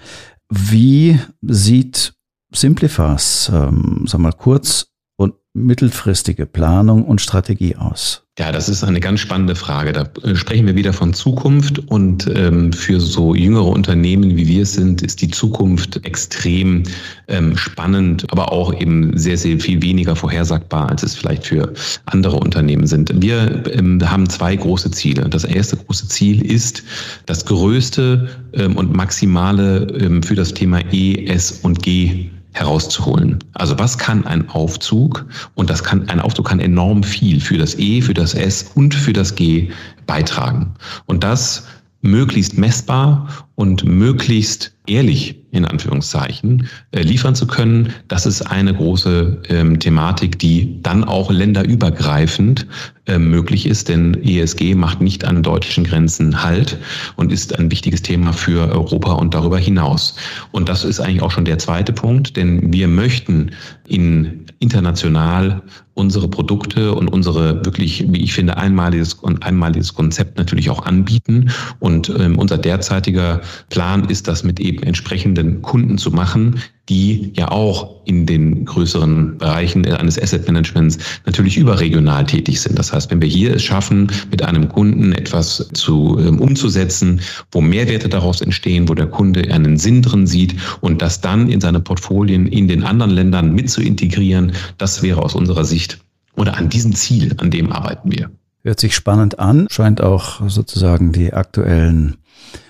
Wie 0.50 1.20
sieht 1.42 2.14
Simplifas, 2.54 3.50
ähm, 3.54 4.06
sag 4.08 4.20
mal, 4.20 4.34
kurz- 4.34 4.88
und 5.18 5.36
mittelfristige 5.54 6.46
Planung 6.46 7.06
und 7.06 7.22
Strategie 7.22 7.78
aus? 7.78 8.28
Ja, 8.42 8.52
das 8.52 8.70
ist 8.70 8.84
eine 8.84 9.00
ganz 9.00 9.20
spannende 9.20 9.54
Frage. 9.54 9.94
Da 9.94 10.10
äh, 10.24 10.36
sprechen 10.36 10.66
wir 10.66 10.76
wieder 10.76 10.94
von 10.94 11.14
Zukunft 11.14 11.78
und 11.90 12.28
ähm, 12.36 12.74
für 12.74 13.00
so 13.00 13.36
jüngere 13.36 13.68
Unternehmen 13.68 14.36
wie 14.36 14.48
wir 14.48 14.64
es 14.64 14.74
sind, 14.74 15.04
ist 15.04 15.22
die 15.22 15.30
Zukunft 15.30 16.04
extrem 16.04 16.82
ähm, 17.28 17.56
spannend, 17.56 18.26
aber 18.32 18.52
auch 18.52 18.74
eben 18.74 19.16
sehr, 19.16 19.38
sehr 19.38 19.60
viel 19.60 19.84
weniger 19.84 20.16
vorhersagbar, 20.16 20.90
als 20.90 21.04
es 21.04 21.14
vielleicht 21.14 21.46
für 21.46 21.72
andere 22.06 22.38
Unternehmen 22.38 22.88
sind. 22.88 23.14
Wir 23.22 23.64
ähm, 23.76 24.00
haben 24.10 24.28
zwei 24.28 24.56
große 24.56 24.90
Ziele. 24.90 25.30
Das 25.30 25.44
erste 25.44 25.78
große 25.78 26.08
Ziel 26.08 26.44
ist 26.44 26.82
das 27.28 27.46
größte 27.46 28.28
ähm, 28.54 28.76
und 28.76 28.92
maximale 28.92 29.82
ähm, 30.00 30.24
für 30.24 30.34
das 30.34 30.52
Thema 30.52 30.80
E, 30.92 31.28
S 31.28 31.60
und 31.62 31.84
G 31.84 32.32
herauszuholen. 32.54 33.40
Also 33.54 33.80
was 33.80 33.98
kann 33.98 34.26
ein 34.26 34.50
Aufzug? 34.50 35.26
Und 35.56 35.70
das 35.70 35.84
kann, 35.84 36.10
ein 36.10 36.20
Aufzug 36.20 36.48
kann 36.48 36.60
enorm 36.60 37.04
viel 37.04 37.40
für 37.40 37.58
das 37.58 37.78
E, 37.78 38.02
für 38.02 38.14
das 38.14 38.34
S 38.34 38.72
und 38.76 38.94
für 38.94 39.14
das 39.14 39.36
G 39.36 39.70
beitragen. 40.06 40.74
Und 41.06 41.24
das 41.24 41.66
möglichst 42.02 42.58
messbar 42.58 43.48
und 43.56 43.86
möglichst 43.86 44.74
ehrlich 44.88 45.42
in 45.52 45.66
Anführungszeichen 45.66 46.68
äh, 46.92 47.02
liefern 47.02 47.36
zu 47.36 47.46
können, 47.46 47.94
das 48.08 48.26
ist 48.26 48.42
eine 48.42 48.74
große 48.74 49.42
ähm, 49.50 49.80
Thematik, 49.80 50.40
die 50.40 50.82
dann 50.82 51.04
auch 51.04 51.30
länderübergreifend 51.30 52.66
äh, 53.06 53.20
möglich 53.20 53.66
ist, 53.66 53.90
denn 53.90 54.16
ESG 54.24 54.74
macht 54.76 55.02
nicht 55.02 55.26
an 55.26 55.44
deutschen 55.44 55.84
Grenzen 55.84 56.42
Halt 56.42 56.78
und 57.18 57.32
ist 57.32 57.58
ein 57.60 57.70
wichtiges 57.70 58.02
Thema 58.02 58.32
für 58.34 58.72
Europa 58.72 59.14
und 59.14 59.34
darüber 59.34 59.60
hinaus. 59.60 60.16
Und 60.52 60.70
das 60.70 60.84
ist 60.84 61.00
eigentlich 61.00 61.22
auch 61.22 61.32
schon 61.32 61.46
der 61.46 61.60
zweite 61.60 61.94
Punkt, 61.94 62.38
denn 62.38 62.72
wir 62.74 62.88
möchten 62.88 63.52
in 63.88 64.41
international 64.62 65.64
unsere 65.96 66.28
Produkte 66.28 66.94
und 66.94 67.10
unsere 67.10 67.66
wirklich, 67.66 68.06
wie 68.08 68.22
ich 68.22 68.34
finde, 68.34 68.58
einmaliges 68.58 69.16
und 69.16 69.44
einmaliges 69.44 69.94
Konzept 69.94 70.38
natürlich 70.38 70.70
auch 70.70 70.86
anbieten. 70.86 71.52
Und 71.80 72.10
ähm, 72.18 72.38
unser 72.38 72.58
derzeitiger 72.58 73.42
Plan 73.70 74.08
ist, 74.08 74.28
das 74.28 74.44
mit 74.44 74.60
eben 74.60 74.84
entsprechenden 74.84 75.62
Kunden 75.62 75.98
zu 75.98 76.12
machen, 76.12 76.62
die 76.90 77.32
ja 77.36 77.50
auch 77.50 78.02
in 78.06 78.26
den 78.26 78.66
größeren 78.66 79.38
Bereichen 79.38 79.86
eines 79.86 80.22
Asset 80.22 80.46
Managements 80.48 80.98
natürlich 81.26 81.58
überregional 81.58 82.26
tätig 82.26 82.60
sind. 82.60 82.78
Das 82.78 82.92
heißt, 82.92 83.12
wenn 83.12 83.22
wir 83.22 83.30
hier 83.30 83.56
es 83.56 83.64
schaffen, 83.64 84.12
mit 84.30 84.44
einem 84.44 84.68
Kunden 84.68 85.14
etwas 85.14 85.70
zu 85.74 86.18
ähm, 86.20 86.40
umzusetzen, 86.40 87.22
wo 87.52 87.62
Mehrwerte 87.62 88.10
daraus 88.10 88.42
entstehen, 88.42 88.90
wo 88.90 88.94
der 88.94 89.08
Kunde 89.08 89.52
einen 89.54 89.78
Sinn 89.78 90.02
drin 90.02 90.28
sieht 90.28 90.56
und 90.82 91.02
das 91.02 91.22
dann 91.22 91.50
in 91.50 91.62
seine 91.62 91.80
Portfolien 91.80 92.48
in 92.48 92.68
den 92.68 92.84
anderen 92.84 93.12
Ländern 93.12 93.54
mit 93.54 93.70
zu 93.70 93.82
integrieren, 93.82 94.54
das 94.78 95.04
wäre 95.04 95.22
aus 95.22 95.36
unserer 95.36 95.66
Sicht 95.66 96.00
oder 96.36 96.58
an 96.58 96.70
diesem 96.70 96.96
Ziel, 96.96 97.36
an 97.38 97.52
dem 97.52 97.72
arbeiten 97.72 98.12
wir. 98.12 98.32
Hört 98.64 98.80
sich 98.80 98.96
spannend 98.96 99.40
an, 99.40 99.68
scheint 99.70 100.02
auch 100.02 100.48
sozusagen 100.48 101.12
die 101.12 101.34
aktuellen 101.34 102.18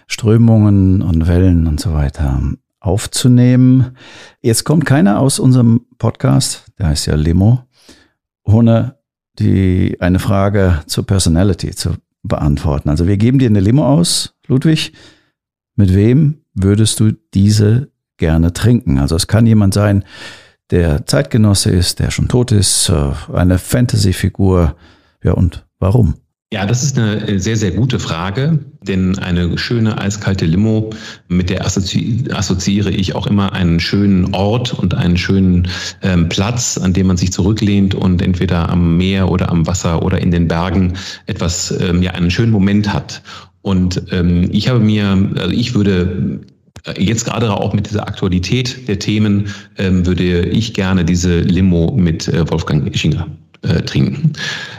Strömungen 0.08 1.02
und 1.02 1.28
Wellen 1.28 1.68
und 1.68 1.80
so 1.80 1.94
weiter 1.94 2.42
aufzunehmen. 2.82 3.96
Jetzt 4.42 4.66
kommt 4.66 4.86
keiner 4.86 5.20
aus 5.20 5.40
unserem 5.40 5.86
Podcast, 5.98 6.66
der 6.78 6.88
heißt 6.88 7.06
ja 7.06 7.16
Limo, 7.16 7.64
ohne 8.44 8.98
die, 9.40 9.96
eine 10.02 10.20
Frage 10.20 10.82
zur 10.88 11.06
Personality 11.06 11.74
zu 11.74 11.96
beantworten. 12.24 12.90
Also 12.90 13.08
wir 13.08 13.18
geben 13.18 13.40
dir 13.40 13.48
eine 13.48 13.62
Limo 13.62 13.86
aus, 13.88 14.36
Ludwig. 14.48 14.94
Mit 15.76 15.96
wem 15.96 16.42
würdest 16.54 17.00
du 17.00 17.14
diese 17.34 17.92
gerne 18.18 18.52
trinken? 18.52 19.00
Also 19.00 19.16
es 19.16 19.28
kann 19.28 19.46
jemand 19.46 19.74
sein, 19.74 20.04
der 20.72 21.06
Zeitgenosse 21.06 21.70
ist, 21.70 22.00
der 22.00 22.12
schon 22.12 22.28
tot 22.28 22.52
ist, 22.52 22.90
äh, 22.90 23.12
eine 23.34 23.58
Fantasy-Figur. 23.58 24.76
Ja, 25.24 25.34
und 25.34 25.66
warum? 25.80 26.16
Ja, 26.54 26.66
das 26.66 26.84
ist 26.84 27.00
eine 27.00 27.30
äh, 27.30 27.40
sehr, 27.40 27.56
sehr 27.56 27.72
gute 27.72 27.98
Frage, 27.98 28.60
denn 28.82 29.18
eine 29.20 29.58
schöne 29.58 29.98
eiskalte 29.98 30.46
Limo, 30.46 30.90
mit 31.30 31.50
der 31.50 31.66
assozi 31.66 32.26
assoziiere 32.30 32.92
ich 32.92 33.16
auch 33.16 33.26
immer 33.26 33.54
einen 33.54 33.80
schönen 33.80 34.36
Ort 34.36 34.74
und 34.74 34.94
einen 34.94 35.16
schönen 35.16 35.70
ähm, 36.02 36.28
Platz, 36.28 36.78
an 36.78 36.92
dem 36.92 37.08
man 37.08 37.16
sich 37.16 37.32
zurücklehnt 37.32 37.96
und 37.96 38.22
entweder 38.22 38.68
am 38.68 38.98
Meer 38.98 39.32
oder 39.32 39.50
am 39.50 39.66
Wasser 39.66 40.04
oder 40.04 40.20
in 40.20 40.32
den 40.32 40.50
Bergen 40.50 40.94
etwas, 41.26 41.74
ähm, 41.80 42.04
ja, 42.04 42.12
einen 42.12 42.32
schönen 42.32 42.52
Moment 42.52 42.92
hat. 42.92 43.22
Und 43.62 44.04
ähm, 44.12 44.50
ich 44.52 44.68
habe 44.68 44.80
mir, 44.80 45.30
also 45.38 45.52
ich 45.52 45.74
würde 45.74 46.42
äh, 46.86 47.02
Jetzt 47.02 47.26
gerade 47.26 47.50
auch 47.50 47.74
mit 47.74 47.90
dieser 47.90 48.08
Aktualität 48.08 48.90
der 48.90 49.00
Themen 49.00 49.48
ähm, 49.78 50.06
würde 50.06 50.48
ich 50.48 50.74
gerne 50.74 51.06
diese 51.06 51.40
Limo 51.40 51.94
mit 51.96 52.28
äh, 52.28 52.50
Wolfgang 52.52 52.94
Ischinger 52.94 53.28
äh, 53.64 53.82
trinken. 53.82 54.34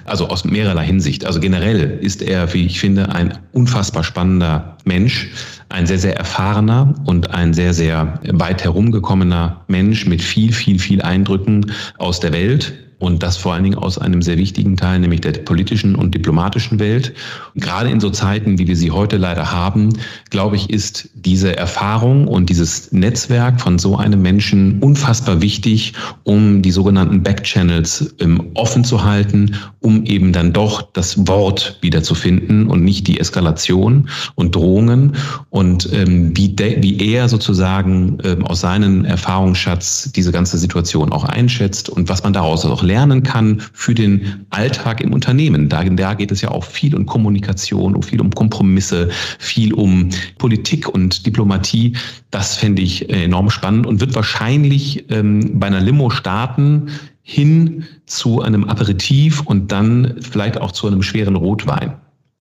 Also 0.05 0.29
aus 0.29 0.45
mehrerlei 0.45 0.85
Hinsicht. 0.85 1.25
Also 1.25 1.40
generell 1.40 1.99
ist 2.01 2.23
er, 2.23 2.53
wie 2.53 2.66
ich 2.66 2.81
finde, 2.81 3.14
ein 3.14 3.38
unfassbar 3.53 4.03
spannender 4.03 4.77
Mensch, 4.85 5.29
ein 5.68 5.87
sehr, 5.87 5.99
sehr 5.99 6.16
erfahrener 6.16 6.95
und 7.05 7.31
ein 7.31 7.55
sehr, 7.55 7.75
sehr 7.75 8.21
weit 8.33 8.64
herumgekommener 8.64 9.64
Mensch 9.68 10.07
mit 10.07 10.23
viel, 10.23 10.53
viel, 10.53 10.79
viel 10.79 11.01
Eindrücken 11.01 11.73
aus 11.99 12.21
der 12.21 12.33
Welt 12.33 12.73
und 13.02 13.24
das 13.24 13.36
vor 13.36 13.52
allen 13.52 13.64
Dingen 13.64 13.78
aus 13.78 13.98
einem 13.98 14.22
sehr 14.22 14.38
wichtigen 14.38 14.76
Teil, 14.76 15.00
nämlich 15.00 15.20
der 15.22 15.32
politischen 15.32 15.96
und 15.96 16.14
diplomatischen 16.14 16.78
Welt. 16.78 17.12
Gerade 17.56 17.90
in 17.90 17.98
so 17.98 18.10
Zeiten, 18.10 18.60
wie 18.60 18.68
wir 18.68 18.76
sie 18.76 18.92
heute 18.92 19.16
leider 19.16 19.50
haben, 19.50 19.88
glaube 20.30 20.54
ich, 20.54 20.70
ist 20.70 21.10
diese 21.14 21.56
Erfahrung 21.56 22.28
und 22.28 22.48
dieses 22.48 22.92
Netzwerk 22.92 23.60
von 23.60 23.80
so 23.80 23.96
einem 23.96 24.22
Menschen 24.22 24.78
unfassbar 24.78 25.42
wichtig, 25.42 25.94
um 26.22 26.62
die 26.62 26.70
sogenannten 26.70 27.24
Backchannels 27.24 28.14
ähm, 28.20 28.50
offen 28.54 28.84
zu 28.84 29.02
halten, 29.02 29.56
um 29.80 30.04
eben 30.04 30.32
dann 30.32 30.52
doch 30.52 30.82
das 30.92 31.26
Wort 31.26 31.78
wieder 31.80 32.04
zu 32.04 32.14
finden 32.14 32.68
und 32.68 32.84
nicht 32.84 33.08
die 33.08 33.18
Eskalation 33.18 34.08
und 34.36 34.54
Drohungen. 34.54 35.16
Und 35.50 35.92
ähm, 35.92 36.36
wie, 36.36 36.54
wie 36.56 37.12
er 37.12 37.28
sozusagen 37.28 38.18
ähm, 38.22 38.46
aus 38.46 38.60
seinem 38.60 39.04
Erfahrungsschatz 39.04 40.12
diese 40.14 40.30
ganze 40.30 40.56
Situation 40.56 41.10
auch 41.10 41.24
einschätzt 41.24 41.88
und 41.88 42.08
was 42.08 42.22
man 42.22 42.32
daraus 42.32 42.64
auch 42.64 42.84
lernt 42.84 42.91
lernen 42.92 43.22
kann 43.22 43.62
für 43.72 43.94
den 43.94 44.44
Alltag 44.50 45.00
im 45.00 45.14
Unternehmen. 45.14 45.70
Da, 45.70 45.83
da 45.83 46.12
geht 46.12 46.31
es 46.31 46.42
ja 46.42 46.50
auch 46.50 46.64
viel 46.64 46.94
um 46.94 47.07
Kommunikation, 47.07 48.02
viel 48.02 48.20
um 48.20 48.31
Kompromisse, 48.31 49.09
viel 49.38 49.72
um 49.72 50.11
Politik 50.37 50.88
und 50.88 51.24
Diplomatie. 51.24 51.96
Das 52.31 52.57
fände 52.57 52.83
ich 52.83 53.09
enorm 53.09 53.48
spannend 53.48 53.87
und 53.87 54.00
wird 54.00 54.14
wahrscheinlich 54.14 55.11
ähm, 55.11 55.59
bei 55.59 55.68
einer 55.68 55.81
Limo 55.81 56.11
starten 56.11 56.90
hin 57.22 57.85
zu 58.05 58.42
einem 58.42 58.64
Aperitif 58.64 59.40
und 59.40 59.72
dann 59.72 60.16
vielleicht 60.20 60.61
auch 60.61 60.72
zu 60.72 60.87
einem 60.87 61.02
schweren 61.02 61.37
Rotwein 61.37 61.94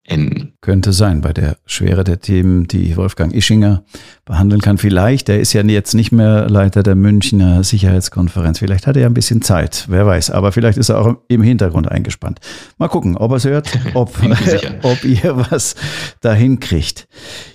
enden. 0.04 0.54
Könnte 0.62 0.94
sein, 0.94 1.22
bei 1.22 1.32
der 1.32 1.58
Schwere 1.66 2.04
der 2.04 2.20
Themen, 2.20 2.68
die 2.68 2.98
Wolfgang 2.98 3.34
Ischinger 3.34 3.84
behandeln 4.26 4.62
kann. 4.62 4.78
Vielleicht, 4.78 5.28
der 5.28 5.40
ist 5.40 5.54
ja 5.54 5.62
jetzt 5.64 5.94
nicht 5.94 6.12
mehr 6.12 6.50
Leiter 6.50 6.84
der 6.84 6.96
Münchner 6.96 7.64
Sicherheitskonferenz. 7.64 8.60
Vielleicht 8.60 8.88
hat 8.88 8.96
er 8.96 9.04
ja 9.04 9.08
ein 9.08 9.14
bisschen 9.14 9.42
Zeit, 9.42 9.86
wer 9.90 10.06
weiß. 10.06 10.32
Aber 10.32 10.52
vielleicht 10.52 10.78
ist 10.78 10.90
er 10.90 11.00
auch 11.00 11.16
im 11.28 11.44
Hintergrund 11.44 11.90
eingespannt. 11.90 12.40
Mal 12.78 12.88
gucken, 12.88 13.16
ob 13.16 13.32
er 13.32 13.38
es 13.38 13.46
hört, 13.46 13.72
ob, 13.94 14.12
ob 14.82 15.04
ihr 15.04 15.46
was 15.50 15.76
dahin 16.20 16.60
kriegt. 16.60 17.08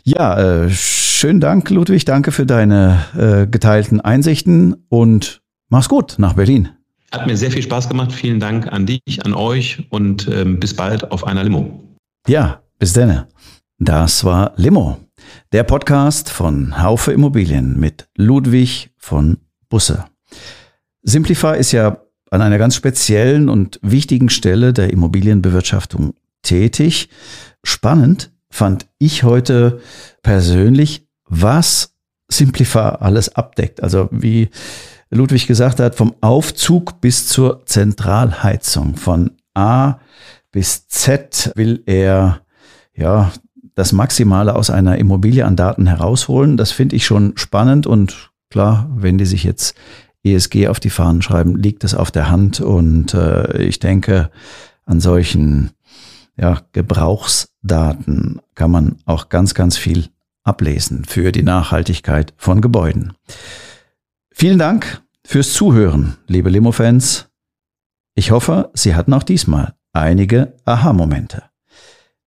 Ja, 0.05 0.65
äh, 0.65 0.71
schönen 0.71 1.41
Dank, 1.41 1.69
Ludwig. 1.71 2.05
Danke 2.05 2.33
für 2.33 2.47
deine 2.47 3.05
äh, 3.17 3.47
geteilten 3.47 4.01
Einsichten 4.01 4.77
und 4.89 5.43
mach's 5.69 5.89
gut 5.89 6.15
nach 6.19 6.35
Berlin. 6.35 6.69
Hat 7.13 7.27
mir 7.27 7.37
sehr 7.37 7.51
viel 7.51 7.63
Spaß 7.63 7.89
gemacht. 7.89 8.13
Vielen 8.13 8.41
Dank 8.41 8.73
an 8.73 8.85
dich, 8.85 9.25
an 9.25 9.33
euch 9.33 9.87
und 9.91 10.29
ähm, 10.29 10.61
bis 10.61 10.75
bald 10.75 11.11
auf 11.11 11.27
einer 11.27 11.45
Limo. 11.45 11.86
Ja, 12.29 12.61
bis 12.81 12.93
denn. 12.93 13.23
Das 13.79 14.25
war 14.25 14.53
Limo, 14.57 14.99
der 15.53 15.63
Podcast 15.63 16.29
von 16.29 16.83
Haufe 16.83 17.13
Immobilien 17.13 17.79
mit 17.79 18.09
Ludwig 18.17 18.91
von 18.97 19.39
Busse. 19.69 20.07
Simplify 21.03 21.57
ist 21.57 21.71
ja 21.71 21.99
an 22.33 22.43
einer 22.43 22.59
ganz 22.59 22.75
speziellen 22.75 23.49
und 23.49 23.79
wichtigen 23.81 24.29
Stelle 24.29 24.73
der 24.73 24.91
Immobilienbewirtschaftung 24.91 26.15
tätig. 26.43 27.11
Spannend 27.63 28.33
fand 28.51 28.89
ich 28.99 29.23
heute 29.23 29.81
persönlich, 30.25 31.07
was 31.27 31.95
Simplify 32.27 32.97
alles 32.99 33.37
abdeckt. 33.37 33.85
Also 33.85 34.09
wie 34.11 34.49
Ludwig 35.11 35.47
gesagt 35.47 35.79
hat, 35.79 35.95
vom 35.95 36.17
Aufzug 36.23 37.01
bis 37.01 37.29
zur 37.29 37.65
Zentralheizung, 37.67 38.97
von 38.97 39.31
A 39.55 40.01
bis 40.57 40.89
Z 40.89 41.53
will 41.55 41.83
er 41.85 42.41
ja 42.95 43.31
das 43.75 43.93
Maximale 43.93 44.57
aus 44.57 44.71
einer 44.71 44.97
Immobilie 44.97 45.45
an 45.45 45.55
Daten 45.55 45.87
herausholen. 45.87 46.57
Das 46.57 46.73
finde 46.73 46.97
ich 46.97 47.05
schon 47.05 47.37
spannend 47.37 47.87
und 47.87 48.31
klar, 48.49 48.89
wenn 48.97 49.19
die 49.19 49.27
sich 49.27 49.45
jetzt 49.45 49.77
ESG 50.25 50.69
auf 50.69 50.81
die 50.81 50.89
Fahnen 50.89 51.21
schreiben, 51.21 51.57
liegt 51.57 51.85
es 51.85 51.95
auf 51.95 52.11
der 52.11 52.31
Hand 52.31 52.63
und 52.63 53.13
äh, 53.13 53.65
ich 53.65 53.81
denke, 53.81 54.31
an 54.87 54.99
solchen 54.99 55.73
ja, 56.39 56.63
Gebrauchsdaten 56.73 58.41
kann 58.55 58.71
man 58.71 58.97
auch 59.05 59.29
ganz, 59.29 59.53
ganz 59.53 59.77
viel 59.77 60.09
ablesen 60.43 61.05
für 61.05 61.33
die 61.33 61.43
Nachhaltigkeit 61.43 62.33
von 62.39 62.63
Gebäuden. 62.63 63.13
Vielen 64.31 64.59
Dank 64.59 65.03
fürs 65.23 65.53
Zuhören, 65.53 66.17
liebe 66.29 66.49
Limo-Fans. 66.49 67.29
Ich 68.15 68.31
hoffe, 68.31 68.71
Sie 68.73 68.95
hatten 68.95 69.13
auch 69.13 69.23
diesmal 69.23 69.75
einige 70.01 70.55
Aha-Momente. 70.65 71.45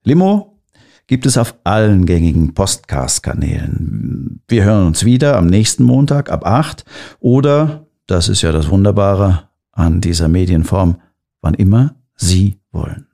Limo 0.03 0.60
gibt 1.08 1.25
es 1.25 1.38
auf 1.38 1.55
allen 1.63 2.05
gängigen 2.05 2.53
Podcast-Kanälen. 2.53 4.41
Wir 4.47 4.63
hören 4.63 4.88
uns 4.88 5.05
wieder 5.05 5.38
am 5.38 5.47
nächsten 5.47 5.84
Montag 5.84 6.29
ab 6.29 6.45
8 6.45 6.86
oder, 7.19 7.88
das 8.08 8.29
ist 8.29 8.41
ja 8.41 8.51
das 8.51 8.69
Wunderbare 8.69 9.49
an 9.71 10.01
dieser 10.01 10.27
Medienform, 10.27 11.01
wann 11.41 11.53
immer 11.55 11.95
Sie 12.15 12.60
wollen. 12.71 13.08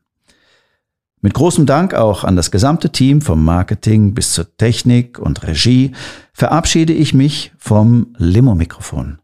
Mit 1.21 1.33
großem 1.33 1.65
Dank 1.65 1.93
auch 1.93 2.23
an 2.23 2.35
das 2.35 2.51
gesamte 2.51 2.91
Team 2.91 3.21
vom 3.21 3.43
Marketing 3.43 4.13
bis 4.13 4.33
zur 4.33 4.57
Technik 4.57 5.17
und 5.17 5.41
Regie 5.41 5.93
verabschiede 6.33 6.93
ich 6.93 7.13
mich 7.13 7.51
vom 7.57 8.13
Limo-Mikrofon. 8.17 9.19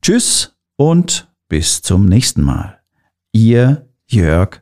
Tschüss 0.00 0.56
und 0.76 1.28
bis 1.48 1.82
zum 1.82 2.06
nächsten 2.06 2.42
Mal. 2.42 2.78
Ihr 3.32 3.86
Jörg 4.06 4.61